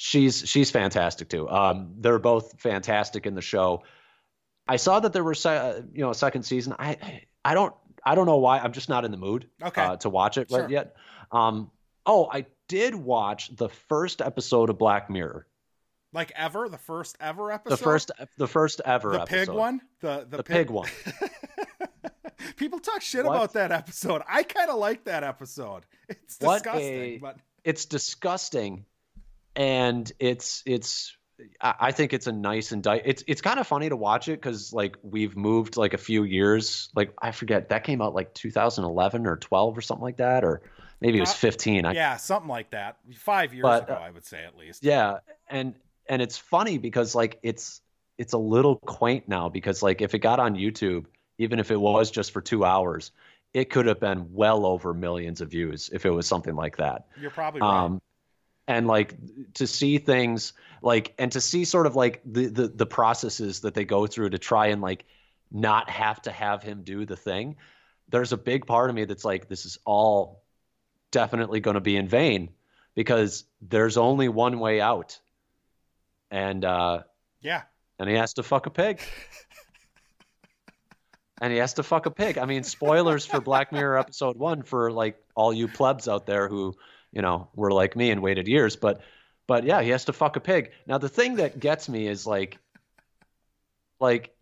[0.00, 1.48] She's she's fantastic too.
[1.50, 3.82] Um, they're both fantastic in the show.
[4.68, 6.74] I saw that there were se- uh, you know a second season.
[6.78, 7.74] I I don't
[8.04, 8.60] I don't know why.
[8.60, 9.82] I'm just not in the mood Okay.
[9.82, 10.60] uh, to watch it Sure.
[10.60, 10.94] right yet.
[11.32, 11.72] Um,
[12.06, 15.46] oh, I did watch the first episode of Black Mirror.
[16.12, 17.76] like ever, the first ever episode.
[17.76, 19.26] The first the first ever episode.
[19.26, 19.56] the pig episode.
[19.56, 19.80] one.
[20.00, 20.88] The the, The pig one.
[22.56, 23.34] People talk shit What?
[23.34, 24.22] about that episode.
[24.28, 25.84] I kind of like that episode.
[26.08, 28.84] It's disgusting, a- but it's disgusting
[29.58, 31.14] and it's it's
[31.60, 33.02] I think it's a nice indict.
[33.04, 36.24] It's it's kind of funny to watch it because like we've moved like a few
[36.24, 36.88] years.
[36.96, 40.62] Like I forget that came out like 2011 or 12 or something like that, or
[41.00, 41.84] maybe it was Uh, 15.
[41.84, 42.96] I, yeah, something like that.
[43.16, 44.82] Five years But, ago, uh, I would say at least.
[44.84, 45.74] yeah, and
[46.08, 47.80] and it's funny because like it's
[48.16, 51.06] it's a little quaint now because like if it got on YouTube,
[51.38, 53.12] even if it was just for two hours,
[53.54, 57.06] it could have been well over millions of views if it was something like that.
[57.20, 57.84] You're probably right.
[57.84, 58.02] um
[58.68, 59.16] and like
[59.54, 60.52] to see things
[60.82, 64.30] like and to see sort of like the, the the processes that they go through
[64.30, 65.04] to try and like
[65.50, 67.56] not have to have him do the thing
[68.08, 70.42] there's a big part of me that's like this is all
[71.10, 72.50] definitely going to be in vain
[72.94, 75.18] because there's only one way out.
[76.30, 77.02] And uh
[77.40, 77.62] yeah,
[77.98, 79.00] and he has to fuck a pig.
[81.40, 82.36] And he has to fuck a pig.
[82.36, 86.48] I mean spoilers for black mirror episode one for like all you plebs out there
[86.48, 86.74] who
[87.12, 89.00] you know were like me and waited years but
[89.48, 90.70] but yeah he has to fuck a pig.
[90.86, 92.58] Now the thing that gets me is like
[93.98, 94.36] like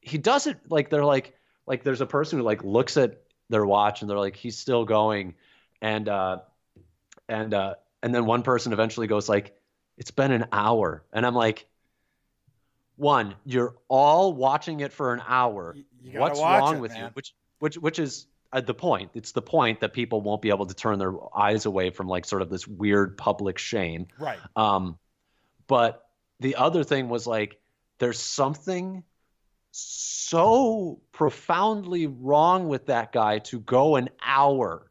[0.00, 3.20] he doesn't like they're like like there's a person who like looks at
[3.50, 5.34] their watch and they're like he's still going.
[5.80, 6.38] And uh
[7.28, 9.54] and uh and then one person eventually goes like
[9.98, 11.04] it's been an hour.
[11.12, 11.66] And i'm like
[12.96, 15.76] one you're all watching it for an hour.
[16.14, 17.10] What's wrong it, with you?
[17.12, 18.26] which which which is
[18.64, 21.90] the point it's the point that people won't be able to turn their eyes away
[21.90, 24.38] from like sort of this weird public shame right.
[24.56, 24.98] um,
[25.66, 26.06] but
[26.40, 27.58] the other thing was like,
[27.98, 29.02] there's something
[29.70, 34.90] so profoundly wrong with that guy to go an hour.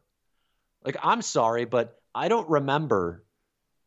[0.84, 3.24] Like, I'm sorry, but I don't remember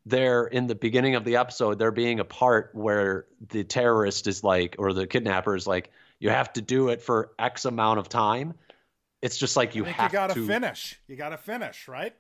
[0.06, 4.44] there in the beginning of the episode there being a part where the terrorist is
[4.44, 8.10] like, or the kidnapper is like, you have to do it for X amount of
[8.10, 8.54] time.
[9.22, 10.48] It's just like you have you gotta to.
[10.48, 11.00] finish.
[11.08, 12.14] You gotta finish, right?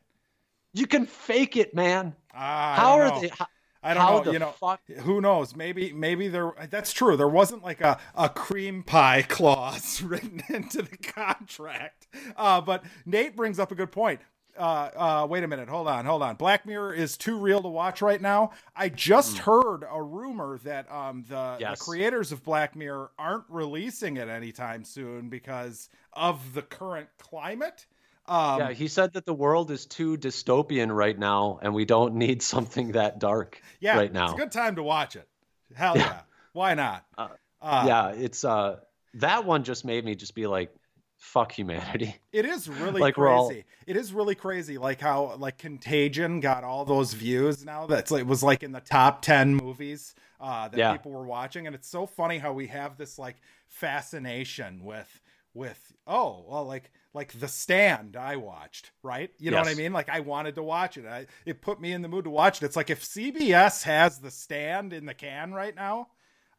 [0.73, 2.15] You can fake it, man.
[2.33, 3.21] Ah, How are know.
[3.21, 3.29] they?
[3.29, 3.47] How,
[3.81, 4.23] I don't how know.
[4.25, 4.81] the You know, fuck?
[5.03, 5.55] who knows?
[5.55, 6.51] Maybe, maybe there.
[6.69, 7.15] That's true.
[7.15, 12.07] There wasn't like a, a cream pie clause written into the contract.
[12.35, 14.19] Uh, but Nate brings up a good point.
[14.60, 15.70] Uh, uh, wait a minute.
[15.70, 16.05] Hold on.
[16.05, 16.36] Hold on.
[16.36, 18.51] Black Mirror is too real to watch right now.
[18.76, 21.57] I just heard a rumor that um, the.
[21.60, 21.80] Yes.
[21.80, 27.86] the creators of Black Mirror aren't releasing it anytime soon because of the current climate.
[28.28, 32.16] Um, Yeah, he said that the world is too dystopian right now, and we don't
[32.16, 34.26] need something that dark yeah, right now.
[34.26, 35.28] It's a good time to watch it.
[35.74, 36.22] Hell yeah.
[36.53, 37.05] Why not?
[37.18, 37.30] Uh,
[37.62, 38.78] Uh, yeah, it's uh
[39.16, 40.74] that one just made me just be like,
[41.20, 42.15] fuck humanity.
[42.32, 43.65] It is really Like, we're all- crazy.
[43.86, 47.86] It is really crazy, like how like Contagion got all those views now.
[47.86, 50.91] That's like, it was like in the top ten movies uh, that Yeah.
[50.93, 53.36] people were watching, and it's so funny how we have this like
[53.67, 55.22] fascination with
[55.55, 59.32] with oh well like like The Stand I watched right.
[59.39, 59.91] You know what I mean?
[59.91, 61.05] Like I wanted to watch it.
[61.07, 62.65] I, it put me in the mood to watch it.
[62.65, 66.09] It's like if CBS has The Stand in the can right now,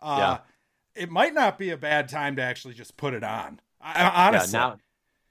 [0.03, 0.17] uh,
[0.97, 1.03] Yeah.
[1.05, 3.61] it might not be a bad time to actually just put it on.
[3.81, 4.77] I, honestly, Yeah, now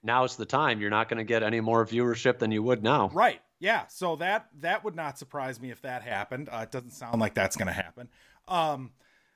[0.04, 0.82] now's the time.
[0.82, 3.10] You're not going to get any more viewership than you would now.
[3.14, 3.41] Right.
[3.60, 3.88] Yeah.
[3.88, 6.50] So that that would not surprise me if that happened.
[6.52, 8.10] Uh, it doesn't sound like that's going to happen.
[8.47, 8.91] Um,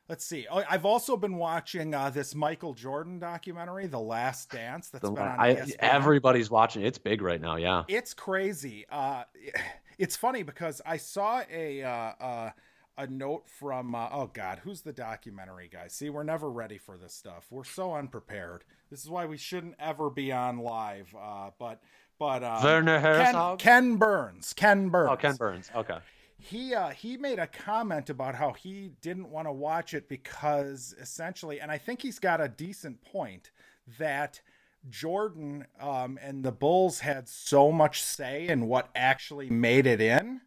[0.09, 0.47] let's see.
[0.49, 4.89] Oh, I've also been watching uh, this Michael Jordan documentary, The Last Dance.
[4.89, 6.83] That's The- been on I, everybody's watching.
[6.83, 7.57] It's big right now.
[7.57, 7.83] Yeah.
[7.87, 8.85] It's crazy.
[8.89, 9.23] Uh,
[9.97, 12.49] it's funny because I saw a uh, uh,
[12.97, 15.87] a note from uh, oh god, who's the documentary guy?
[15.87, 17.47] See, we're never ready for this stuff.
[17.49, 18.63] We're so unprepared.
[18.89, 21.13] This is why we shouldn't ever be on live.
[21.19, 21.81] Uh, but
[22.19, 24.53] But uh, Werner Ken, Ken Burns.
[24.53, 25.09] Ken Burns.
[25.11, 25.71] oh, Ken Burns.
[25.75, 25.97] Okay.
[26.37, 30.93] he uh, he made a comment about how he didn't want to watch it because
[30.99, 33.51] essentially, and I think he's got a decent point
[33.97, 34.41] that
[34.89, 40.41] Jordan um, and the Bulls had so much say in what actually made it in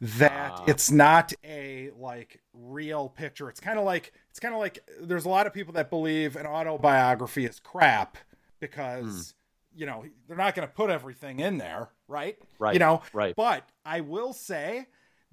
[0.00, 0.64] that Ah.
[0.66, 3.48] it's not a like real picture.
[3.50, 6.36] It's kind of like it's kind of like there's a lot of people that believe
[6.36, 8.16] an autobiography is crap
[8.60, 9.34] because
[9.74, 12.36] you know they're not going to put everything in there, right?
[12.58, 13.34] Right, You know, right.
[13.36, 14.86] But I will say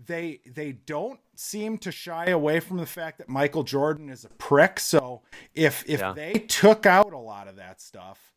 [0.06, 4.30] they they don't seem to shy away from the fact that Michael Jordan is a
[4.30, 4.80] prick.
[4.80, 5.22] So
[5.56, 6.14] if if Yeah.
[6.14, 8.34] they took out a lot of that stuff,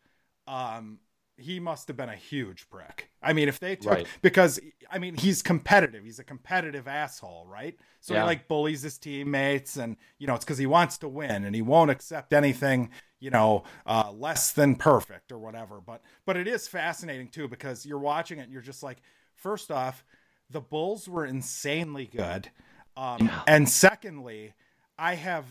[0.47, 1.01] um,
[1.41, 3.11] he must have been a huge prick.
[3.23, 4.07] I mean, if they took Right.
[4.23, 4.61] because
[4.91, 6.05] I mean he's competitive.
[6.05, 7.77] He's a competitive asshole, right?
[8.01, 8.21] So Yeah.
[8.21, 11.55] he like bullies his teammates, and you know it's because he wants to win, and
[11.55, 15.81] he won't accept anything you know uh, less than perfect or whatever.
[15.81, 19.03] But but it is fascinating too because you're watching it, and you're just like,
[19.35, 20.05] first off,
[20.51, 22.51] the Bulls were insanely good,
[22.97, 24.55] um, and secondly.
[25.01, 25.47] I have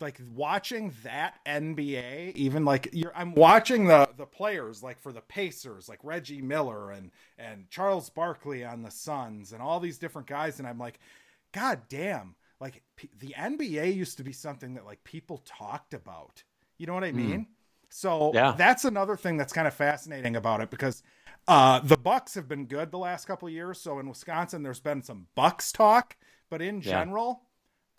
[0.00, 5.20] like watching that NBA, even like you're, I'm watching the the players like for the
[5.20, 10.26] Pacers, like Reggie Miller and and Charles Barkley on the Suns and all these different
[10.26, 11.00] guys, and I'm like,
[11.52, 12.34] God damn!
[12.60, 16.42] Like p- the NBA used to be something that like people talked about.
[16.78, 17.46] You know what I mean?
[17.90, 18.54] So Yeah.
[18.56, 21.02] that's another thing that's kind of fascinating about it because
[21.46, 23.80] uh, the Bucks have been good the last couple of years.
[23.80, 26.16] So in Wisconsin, there's been some Bucks talk,
[26.50, 27.06] but in Yeah.
[27.06, 27.42] general,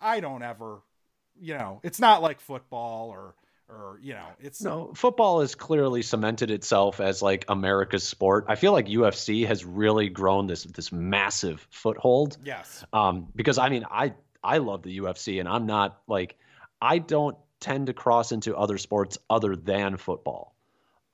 [0.00, 0.80] I don't ever,
[1.40, 3.34] you know, it's not like football or
[3.68, 8.44] or you know, it's No, football has clearly cemented itself as like America's sport.
[8.48, 12.36] I feel like UFC has really grown this this massive foothold.
[12.44, 16.36] yes, Um, because I mean, I I love the UFC, and I'm not like
[16.80, 20.54] I don't tend to cross into other sports other than football.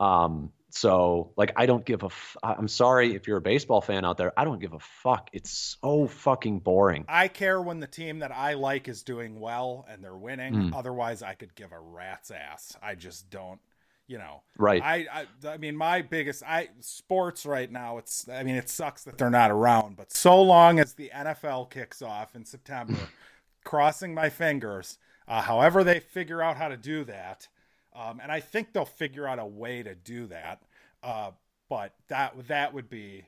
[0.01, 2.07] Um, so like I don't give a.
[2.07, 4.33] F- I'm sorry if you're a baseball fan out there.
[4.39, 5.29] I don't give a fuck.
[5.33, 7.05] It's so fucking boring.
[7.09, 10.55] I care when the team that I like is doing well and they're winning.
[10.55, 10.75] Mm.
[10.75, 12.77] Otherwise, I could give a rat's ass.
[12.83, 13.61] I just don't.
[14.09, 14.83] You know, Right.
[14.83, 15.07] I,
[15.45, 19.17] I I mean my biggest I sports right now it's I mean it sucks that
[19.17, 22.99] they're not around but so long as the NFL kicks off in September
[23.65, 24.99] crossing my fingers
[25.29, 27.49] uh, however they figure out how to do that
[27.95, 30.63] um, and I think they'll figure out a way to do that
[31.03, 31.31] uh,
[31.69, 33.25] but that that would be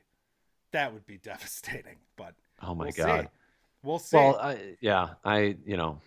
[0.71, 3.21] that would be devastating but oh my we'll god.
[3.21, 3.27] see.
[3.83, 5.99] we'll see Well, I, yeah, I you know,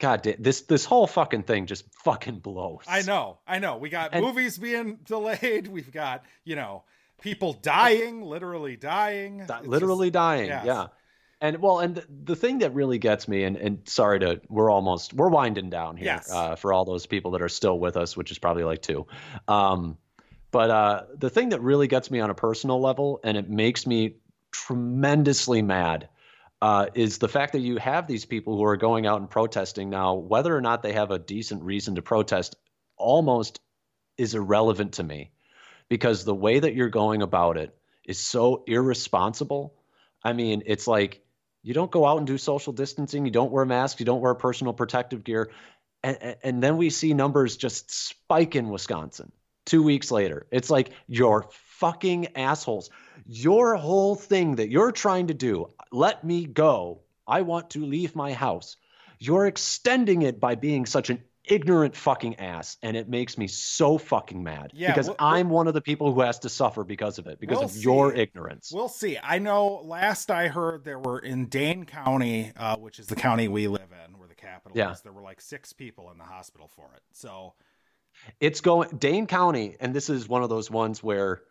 [0.00, 2.82] God, this this whole fucking thing just fucking blows.
[2.88, 3.76] I know, I know.
[3.76, 5.68] We got And- movies being delayed.
[5.68, 6.82] We've got, you know,
[7.22, 9.46] people dying, literally dying.
[9.62, 10.46] Literally just- dying.
[10.48, 10.64] yes.
[10.66, 10.86] Yeah.
[11.40, 14.70] And well, and the, the thing that really gets me, and, and sorry to, we're
[14.70, 16.30] almost, we're winding down here Yes.
[16.30, 19.06] uh, for all those people that are still with us, which is probably like two.
[19.48, 19.98] Um,
[20.50, 23.86] but uh, the thing that really gets me on a personal level, and it makes
[23.86, 24.16] me
[24.52, 26.08] tremendously mad,
[26.62, 29.90] uh, is the fact that you have these people who are going out and protesting
[29.90, 32.54] now, whether or not they have a decent reason to protest,
[32.96, 33.60] almost
[34.16, 35.32] is irrelevant to me
[35.88, 39.74] because the way that you're going about it is so irresponsible.
[40.22, 41.23] I mean, it's like
[41.64, 44.34] you don't go out and do social distancing, you don't wear masks, you don't wear
[44.34, 45.50] personal protective gear.
[46.04, 49.32] And, and- then we see numbers just spike in Wisconsin
[49.64, 50.46] two weeks later.
[50.50, 52.90] It's like you're fucking assholes.
[53.26, 57.00] Your whole thing that you're trying to do, let me go.
[57.26, 58.76] I want to leave my house.
[59.18, 62.76] You're extending it by being such an ignorant fucking ass.
[62.82, 66.12] And it makes me so fucking mad Yeah, because we'll- I'm one of the people
[66.12, 68.70] who has to suffer because of it, because We'll of your ignorance.
[68.72, 69.18] We'll see.
[69.22, 73.48] I know last I heard there were in Dane County, uh, which is the county
[73.48, 74.92] we live in, where the capital Yeah.
[74.92, 77.02] is, there were like six people in the hospital for it.
[77.12, 77.54] So
[78.40, 81.42] It's going Dane County, and this is one of those ones where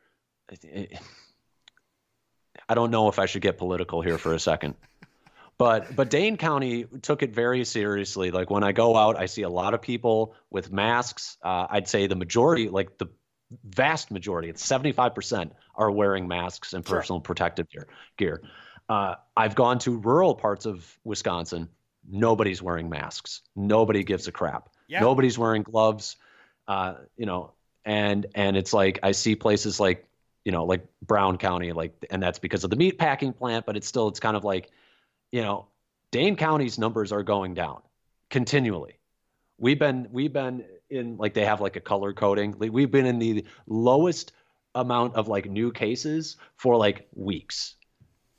[2.70, 4.76] I don't know if I should get political here for a second.
[5.58, 8.32] But but Dane County took it very seriously.
[8.32, 11.38] Like when I go out, I see a lot of people with masks.
[11.44, 13.08] Uh, I'd say the majority, like the
[13.64, 16.98] vast majority, it's seventy five percent, are wearing masks and Sure.
[16.98, 17.88] personal protective gear.
[18.18, 18.42] Gear.
[18.90, 21.70] Uh, I've gone to rural parts of Wisconsin.
[22.10, 23.42] Nobody's wearing masks.
[23.56, 24.70] Nobody gives a crap.
[24.88, 25.00] Yeah.
[25.00, 26.18] Nobody's wearing gloves.
[26.68, 27.54] Uh, you know,
[27.86, 30.06] and and it's like I see places like
[30.44, 33.66] you know like Brown County, like, and that's because of the meat packing plant.
[33.66, 34.70] But it's still it's kind of like,
[35.34, 35.66] you know,
[36.12, 37.82] Dane County's numbers are going down
[38.30, 39.00] continually.
[39.58, 42.56] We've been we've been in like they have like a color coding.
[42.60, 44.32] Like, we've been in the lowest
[44.76, 47.76] amount of like new cases for like weeks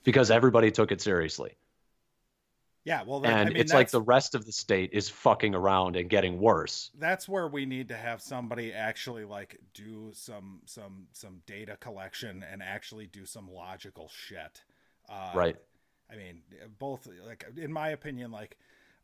[0.05, 1.57] because everybody took it seriously.
[2.85, 5.55] Yeah, well, that, and I mean, it's like the rest of the state is fucking
[5.55, 6.91] around and getting worse.
[6.99, 12.45] that's where we need to have somebody actually like do some some some data collection
[12.49, 14.63] and actually do some logical shit
[15.09, 15.57] uh, Right.
[16.11, 16.43] I mean
[16.79, 18.57] both like in my opinion like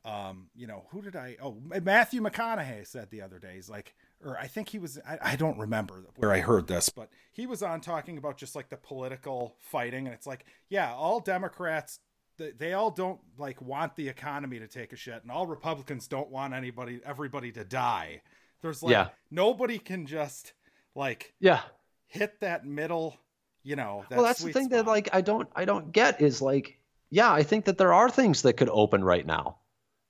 [0.04, 3.94] um you know who did i oh matthew mcconaughey said the other days, like
[4.24, 7.46] or i think he was I, I don't remember where i heard this but he
[7.46, 12.00] was on talking about just like the political fighting and it's like yeah all democrats
[12.38, 16.08] they, they all don't like want the economy to take a shit and all republicans
[16.08, 18.22] don't want anybody everybody to die
[18.62, 19.08] there's like Yeah.
[19.30, 20.54] nobody can just
[20.94, 21.60] like Yeah.
[22.06, 23.18] hit that middle
[23.62, 26.40] you know that well, that's the thing that like I don't I don't get is
[26.40, 26.78] like
[27.10, 29.58] yeah, I think that there are things that could open right now.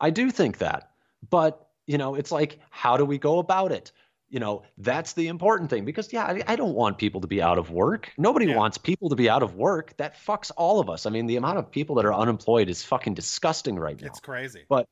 [0.00, 0.90] I do think that.
[1.28, 3.92] But, you know, it's like how do we go about it?
[4.28, 7.42] You know, that's the important thing because yeah, I, I don't want people to be
[7.42, 8.12] out of work.
[8.16, 8.56] Nobody Yeah.
[8.56, 9.96] wants people to be out of work.
[9.96, 11.04] That fucks all of us.
[11.04, 14.06] I mean, the amount of people that are unemployed is fucking disgusting right now.
[14.06, 14.86] it's crazy But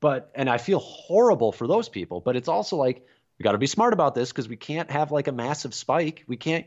[0.00, 3.06] but and I feel horrible for those people, but it's also like
[3.38, 6.24] we got to be smart about this because we can't have like a massive spike.
[6.26, 6.66] We can't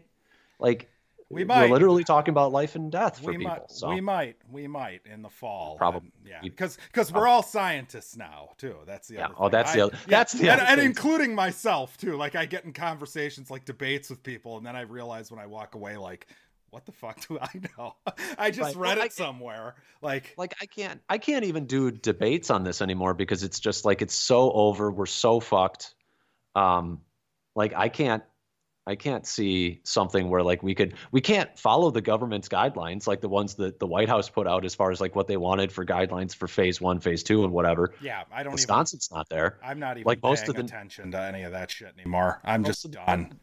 [0.59, 0.89] like
[1.36, 1.69] We we're might.
[1.69, 3.51] literally talking about life and death for we people.
[3.53, 7.27] might so we might we might in the fall Probab- and- yeah because because we're
[7.27, 9.25] all scientists now too that's the Yeah.
[9.25, 12.36] other Oh, that's the I- other- that's the and, other and including myself too like
[12.36, 15.75] i get in conversations like debates with people and then i realize when i walk
[15.75, 16.27] away like
[16.71, 17.95] what the fuck do i know
[18.38, 18.89] i just Right.
[18.89, 22.63] read Well, it I- somewhere like like I can't I can't even do debates on
[22.63, 24.91] this anymore because it's just like it's so over.
[24.91, 25.95] We're so fucked.
[26.55, 27.01] Um,
[27.55, 28.23] like I can't
[28.88, 33.21] I can't see something where like we could we can't follow the government's guidelines like
[33.21, 35.71] the ones that the White House put out as far as like what they wanted
[35.71, 37.93] for guidelines for phase one, phase two, and whatever.
[38.01, 39.59] yeah i don't Wisconsin's not there.
[39.63, 42.63] i'm not even like most of the- attention to any of that shit anymore i'm
[42.63, 43.39] just the- done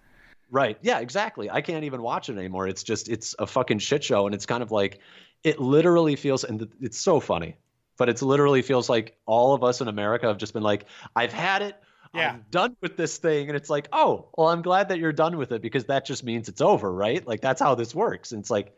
[0.50, 0.76] Right.
[0.82, 1.48] Yeah, exactly.
[1.48, 2.68] I can't even watch it anymore.
[2.68, 4.98] It's just it's a fucking shit show and it's kind of like
[5.42, 7.56] it literally feels and it's so funny.
[7.96, 10.84] But it's literally feels like all of us in America have just been like
[11.16, 11.76] I've had it.
[12.14, 12.32] Yeah.
[12.32, 15.36] I'm done with this thing and it's like, "Oh, well I'm glad that you're done
[15.38, 17.26] with it because that just means it's over, right?
[17.26, 18.74] Like that's how this works." And it's like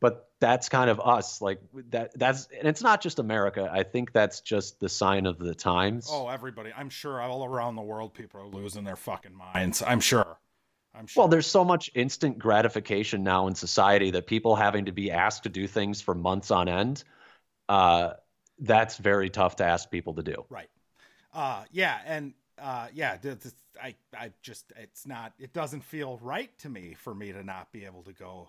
[0.00, 1.60] but that's kind of us like
[1.90, 3.70] that that's and it's not just America.
[3.72, 6.08] I think that's just the sign of the times.
[6.10, 10.00] oh everybody i'm sure all around the world people are losing their fucking minds i'm
[10.00, 10.38] sure
[10.94, 14.92] i'm sure Well, there's so much instant gratification now in society that people having to
[14.92, 17.04] be asked to do things for months on end,
[17.68, 18.14] uh,
[18.58, 20.44] that's very tough to ask people to do.
[20.48, 20.68] Right.
[21.32, 23.16] Uh yeah, and uh yeah,
[23.82, 27.72] I I just it's not it doesn't feel right to me for me to not
[27.72, 28.48] be able to go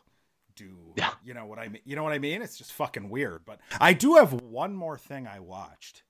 [0.55, 1.12] do Yeah.
[1.24, 1.82] you know what I mean?
[1.86, 2.41] You know what I mean?
[2.41, 6.03] It's just fucking weird, but I do have one more thing I watched.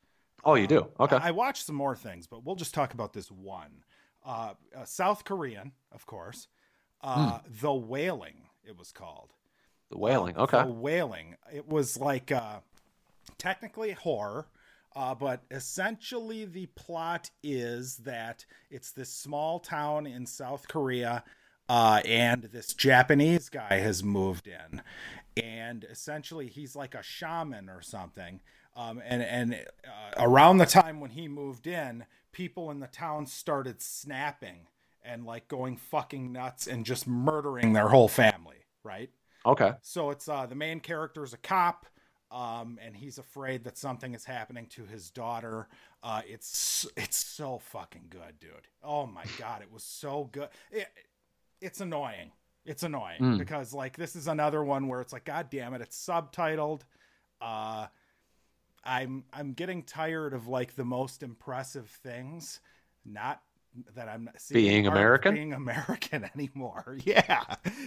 [0.43, 0.87] Oh, you do?
[0.99, 1.17] Okay.
[1.21, 3.83] I watched some more things, but we'll just talk about this one.
[4.25, 6.47] Uh, uh South Korean, of course.
[7.01, 9.33] Uh The Wailing it was called.
[9.89, 10.37] the Wailing.
[10.37, 10.63] Uh, Okay.
[10.63, 11.35] The Wailing.
[11.53, 12.59] It was like uh,
[13.37, 14.47] technically horror,
[14.95, 21.23] uh, but essentially the plot is that it's this small town in South Korea,
[21.69, 24.81] uh, and this Japanese guy has moved in,
[25.41, 28.41] and essentially he's like a shaman or something.
[28.75, 29.53] Um, and and
[29.85, 34.67] uh, around the time when he moved in, people in the town started snapping
[35.03, 38.65] and like going fucking nuts and just murdering their whole family.
[38.83, 39.09] Right.
[39.45, 39.73] Okay.
[39.81, 41.85] So it's uh, the main character is a cop,
[42.31, 45.67] um, and he's afraid that something is happening to his daughter.
[46.01, 48.67] Uh, it's it's so fucking good, dude.
[48.83, 50.47] Oh my god, it was so good.
[50.71, 50.87] It,
[51.59, 52.31] it's annoying.
[52.65, 53.37] It's annoying Mm.
[53.39, 56.81] because like this is another one where it's like, god damn it, it's subtitled.
[57.41, 57.87] Uh,
[58.83, 62.59] I'm I'm getting tired of like the most impressive things,
[63.05, 63.41] not
[63.95, 65.33] that I'm not seeing Being American?
[65.33, 66.97] being American anymore.
[67.05, 67.43] Yeah,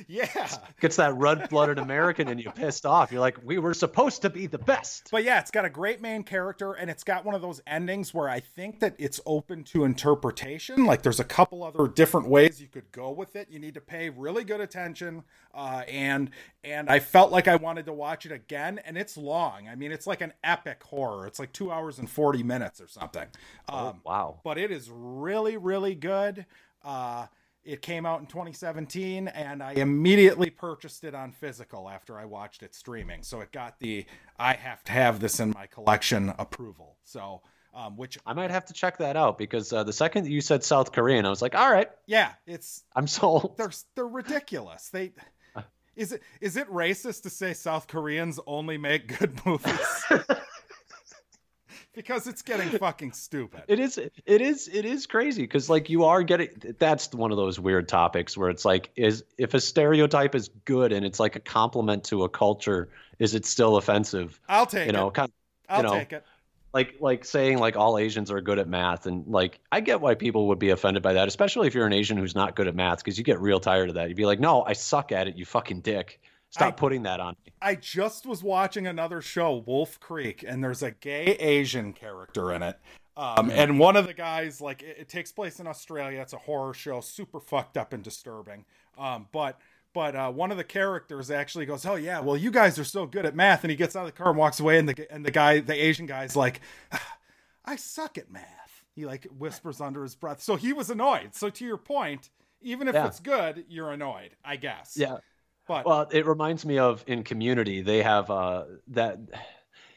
[0.09, 0.49] yeah.
[0.80, 3.12] Gets that red-blooded American and you pissed off.
[3.12, 5.09] You're like, we were supposed to be the best.
[5.11, 8.12] But yeah, it's got a great main character and it's got one of those endings
[8.12, 10.85] where I think that it's open to interpretation.
[10.85, 13.48] Like there's a couple other different ways you could go with it.
[13.51, 15.23] You need to pay really good attention.
[15.55, 16.31] Uh, and
[16.65, 18.81] and I felt like I wanted to watch it again.
[18.85, 19.69] And it's long.
[19.69, 21.27] I mean, it's like an epic horror.
[21.27, 23.27] It's like two hours and forty minutes or something.
[23.69, 24.40] Um, oh, wow.
[24.43, 26.47] but it is really really good.
[26.85, 27.27] Uh
[27.65, 32.63] it came out in 2017 and i immediately purchased it on physical after i watched
[32.63, 33.23] it streaming.
[33.23, 34.05] So it got the
[34.39, 36.99] i have to have this in my collection approval.
[37.05, 37.41] So
[37.75, 40.63] um which I might have to check that out because uh, the second you said
[40.63, 43.57] South Korean, I was like, all right, yeah it's I'm sold.
[43.57, 44.91] they're they're ridiculous.
[44.91, 45.13] They
[45.97, 50.05] is it is it racist to say south koreans only make good movies
[51.95, 56.05] because it's getting fucking stupid It is it is it is crazy because like you
[56.05, 56.49] are getting
[56.79, 60.93] that's one of those weird topics where it's like is if a stereotype is good
[60.93, 62.89] and it's like a compliment to a culture
[63.19, 65.31] is it still offensive i'll take you know it kind
[65.69, 66.25] I'll know, take it.
[66.73, 70.15] like like saying like all Asians are good at math and like I get why
[70.15, 72.75] people would be offended by that, especially if you're an Asian who's not good at
[72.75, 74.09] math because you get real tired of that.
[74.09, 76.21] You'd be like, "No, I suck at it, you fucking dick.
[76.55, 80.62] Stop I- putting that on me." I just was watching another show, Wolf Creek, and
[80.62, 82.78] there's a gay Asian character in it.
[83.16, 86.20] Um, and one of the guys, like, it, it takes place in Australia.
[86.20, 88.64] It's a horror show, super fucked up and disturbing.
[88.98, 89.60] Um, but
[89.93, 93.06] but uh, one of the characters actually goes, "Oh yeah, well you guys are so
[93.06, 94.78] good at math," and he gets out of the car and walks away.
[94.78, 96.60] And the and the guy, the Asian guy's like,
[96.93, 97.16] "Ah,
[97.64, 100.40] "I suck at math." He like whispers under his breath.
[100.43, 101.35] So he was annoyed.
[101.35, 102.31] So to your point,
[102.62, 103.06] even if Yeah.
[103.06, 104.97] it's good, you're annoyed, I guess.
[104.97, 105.18] Yeah.
[105.66, 109.19] But Well, it reminds me of in Community, they have uh, that.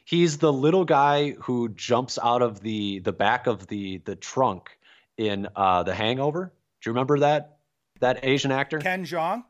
[0.06, 4.77] He's the little guy who jumps out of the the back of the the trunk
[5.18, 6.53] in uh, The Hangover.
[6.81, 7.57] Do you remember that
[7.99, 8.80] that Asian actor?
[8.80, 9.44] Ken Jeong.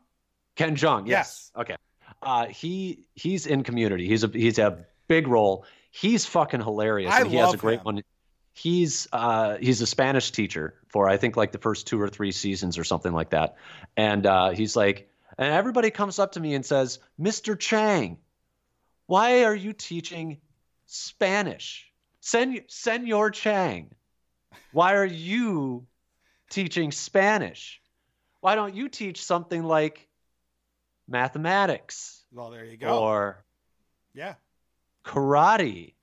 [0.56, 1.06] Ken Jeong.
[1.06, 1.52] Yes.
[1.56, 1.76] Okay.
[2.20, 4.08] Uh, he he's in Community.
[4.08, 5.64] He's a he's a big role.
[5.90, 7.12] He's fucking hilarious.
[7.12, 7.84] I and he has a great him.
[7.84, 8.02] one.
[8.54, 12.32] He's uh, he's a Spanish teacher for I think like the first two or three
[12.32, 13.56] seasons or something like that.
[13.96, 15.07] And uh, he's like,
[15.38, 17.58] and everybody comes up to me and says, "Mr.
[17.58, 18.18] Chang,
[19.06, 20.40] why are you teaching
[20.86, 21.90] Spanish?
[22.20, 23.94] Sen Senor Chang,
[24.72, 25.86] why are you
[26.50, 27.80] teaching Spanish?
[28.40, 30.08] Why don't you teach something like
[31.06, 32.98] mathematics Well, there you go.
[32.98, 33.44] or
[34.14, 34.34] yeah.
[35.04, 35.94] karate?"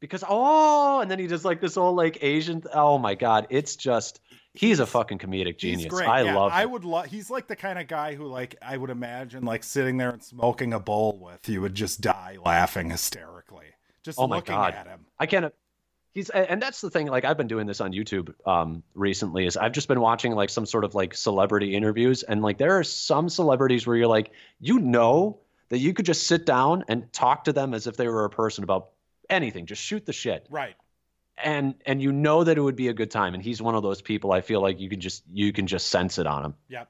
[0.00, 2.62] Because oh, and then he does like this whole like Asian.
[2.72, 4.20] Oh my god, it's just
[4.56, 5.92] he's a fucking comedic genius.
[5.94, 6.52] I yeah, love.
[6.52, 6.72] I him.
[6.72, 7.06] would love.
[7.06, 10.22] He's like the kind of guy who, like, I would imagine, like, sitting there and
[10.22, 11.48] smoking a bowl with.
[11.48, 13.66] You would just die laughing hysterically,
[14.02, 14.74] just Oh my looking God.
[14.74, 15.06] at him.
[15.18, 15.52] I can't.
[16.12, 17.08] He's and that's the thing.
[17.08, 19.44] Like I've been doing this on YouTube um, recently.
[19.44, 22.78] Is I've just been watching like some sort of like celebrity interviews, and like there
[22.78, 27.12] are some celebrities where you're like, you know, that you could just sit down and
[27.12, 28.92] talk to them as if they were a person about
[29.30, 29.66] anything.
[29.66, 30.74] Just shoot the shit, Right.
[31.36, 33.34] and and you know that it would be a good time.
[33.34, 34.32] And he's one of those people.
[34.32, 36.54] I feel like you can just you can just sense it on him.
[36.68, 36.88] Yep.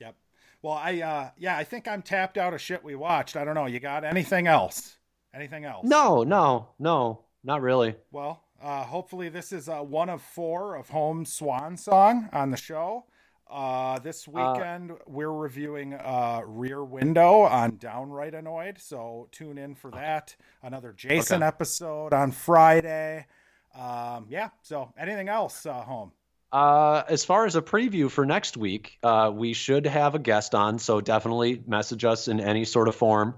[0.00, 0.14] Yep.
[0.62, 3.36] Well, I, uh, yeah, I think I'm tapped out of shit we watched.
[3.36, 3.66] I don't know.
[3.66, 4.96] You got anything else?
[5.34, 5.86] Anything else?
[5.86, 7.94] No, no, no, not really.
[8.10, 12.56] Well, uh, hopefully this is uh, one of four of Home Swan Song on the
[12.56, 13.04] show.
[13.50, 19.90] Uh, this weekend we're reviewing uh, Rear Window on Downright Annoyed, so tune in for
[19.90, 20.36] that.
[20.62, 21.46] Another Jason Okay.
[21.46, 23.26] episode on Friday.
[23.74, 24.50] Um, yeah.
[24.62, 26.12] So anything else, uh, Home?
[26.52, 30.54] Uh, as far as a preview for next week, uh, we should have a guest
[30.54, 33.34] on, so definitely message us in any sort of form,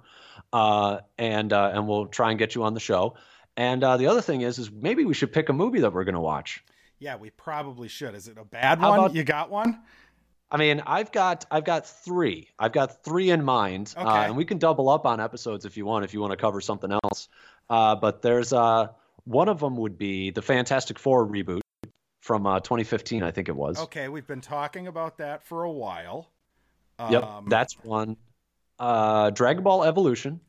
[0.52, 3.14] uh, and uh, and we'll try and get you on the show.
[3.56, 6.04] And uh, the other thing is, is maybe we should pick a movie that we're
[6.04, 6.64] going to watch.
[6.98, 8.14] Yeah, we probably should.
[8.14, 8.98] Is it a bad How one?
[9.00, 9.80] about- you got one?
[10.52, 12.48] I mean, I've got I've got three.
[12.58, 15.86] I've got three in mind, uh, and we can double up on episodes if you
[15.86, 16.04] want.
[16.04, 17.28] If you want to cover something else,
[17.70, 18.88] uh, but there's uh,
[19.24, 21.62] one of them would be the Fantastic Four reboot
[22.20, 23.78] from uh, 2015, I think it was.
[23.80, 26.30] Okay, we've been talking about that for a while.
[27.10, 28.16] Yep, Um, that's one.
[28.78, 30.40] Uh, Dragon Ball Evolution.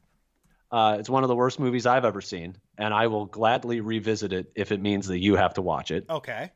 [0.70, 4.34] Uh, it's one of the worst movies I've ever seen, and I will gladly revisit
[4.34, 6.06] it if it means that you have to watch it.
[6.10, 6.52] okay.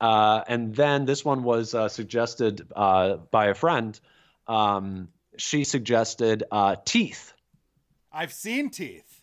[0.00, 3.98] Uh, and then this one was uh, suggested uh, by a friend.
[4.46, 7.32] Um, she suggested uh, Teeth.
[8.12, 9.22] I've seen Teeth.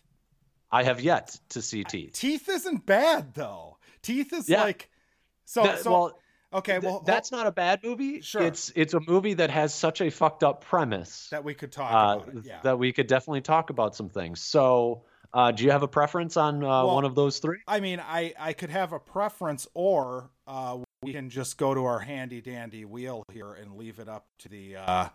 [0.70, 2.12] I have yet to see Teeth.
[2.14, 3.78] Teeth isn't bad though.
[4.02, 4.62] Teeth is Yeah.
[4.62, 4.90] like
[5.44, 5.62] so.
[5.62, 6.18] That- so well,
[6.54, 8.20] okay, th- well that's not a bad movie.
[8.22, 8.42] Sure.
[8.42, 11.92] It's it's a movie that has such a fucked up premise that we could talk
[11.92, 12.46] uh, about it.
[12.46, 12.60] Yeah.
[12.62, 14.40] that we could definitely talk about some things.
[14.40, 17.58] So, uh, do you have a preference on uh, Well, one of those three?
[17.66, 21.84] I mean, I I could have a preference, or uh, we can just go to
[21.84, 25.08] our handy dandy wheel here and leave it up to the uh,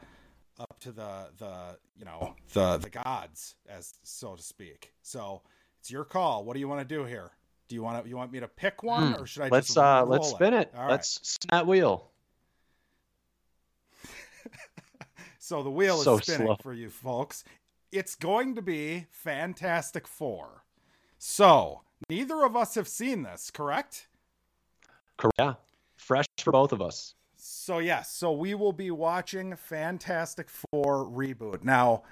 [0.60, 4.92] up to the the you know the the gods, as so to speak.
[5.02, 5.42] So
[5.80, 6.44] it's your call.
[6.46, 7.32] What do you want to do here?
[7.70, 9.22] Do you want to you want me to pick one, Hmm.
[9.22, 10.72] or should I Let's just uh, let's spin it.
[10.76, 10.92] All right.
[10.92, 12.10] Let's spin that wheel.
[15.40, 16.58] So the wheel So is spinning slow.
[16.62, 17.46] for you folks.
[17.92, 20.64] It's going to be Fantastic Four.
[21.18, 24.08] So neither of us have seen this, correct?
[25.18, 25.36] Correct.
[25.40, 25.54] Yeah,
[25.96, 27.16] fresh for both of us.
[27.38, 31.64] So yes, so we will be watching Fantastic Four reboot.
[31.64, 32.04] Now,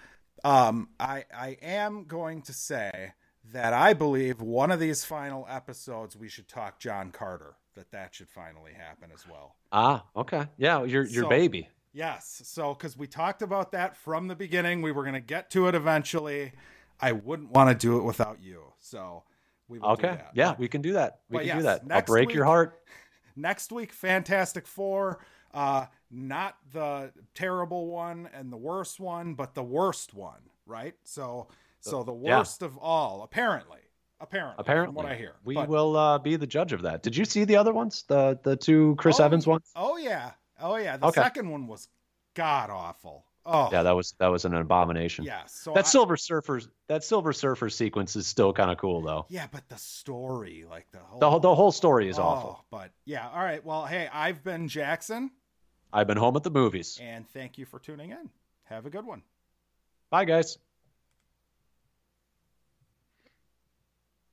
[0.44, 3.14] um, I I am going to say
[3.54, 7.56] that I believe one of these final episodes we should talk John Carter.
[7.76, 9.56] That that should finally happen as well.
[9.74, 10.46] Ah, okay.
[10.58, 11.70] Yeah, your your So- baby.
[11.96, 12.42] Yes.
[12.44, 15.68] So, because we talked about that from the beginning, we were going to get to
[15.70, 16.52] it eventually.
[17.00, 18.64] I wouldn't want to do it without you.
[18.80, 19.24] So,
[19.70, 20.16] we will do Okay.
[20.18, 20.32] that.
[20.34, 21.22] Yeah, But we can do that.
[21.30, 21.82] We can yes, do that.
[21.90, 22.82] I'll break your heart.
[23.38, 25.20] next week, Fantastic Four.
[25.54, 30.96] Uh, not the terrible one and the worst one, but the worst one, right?
[31.06, 31.48] So,
[31.80, 32.40] So the Yeah.
[32.40, 33.80] worst of all, apparently.
[34.20, 34.56] Apparently.
[34.58, 35.36] Apparently, From what I hear.
[35.44, 37.04] we But- will uh, be the judge of that.
[37.04, 38.04] Did you see the other ones?
[38.08, 39.72] The the two Chris Oh, Evans ones?
[39.76, 40.32] Oh yeah.
[40.60, 40.98] Oh yeah.
[40.98, 41.22] The Okay.
[41.22, 41.88] second one was
[42.34, 43.26] god awful.
[43.48, 45.24] Oh Yeah, that was that was an abomination.
[45.26, 45.46] yeah.
[45.46, 49.26] So that I- Silver Surfer that Silver Surfer sequence is still kind of cool though.
[49.30, 52.66] Yeah, but the story, like the whole The whole, the whole story is Oh, awful.
[52.72, 53.64] But yeah, all right.
[53.64, 55.30] Well, hey, I've been Jackson,
[55.94, 56.98] I've been home at the movies.
[57.02, 58.30] and thank you for tuning in.
[58.64, 59.22] Have a good one.
[60.10, 60.58] Bye guys.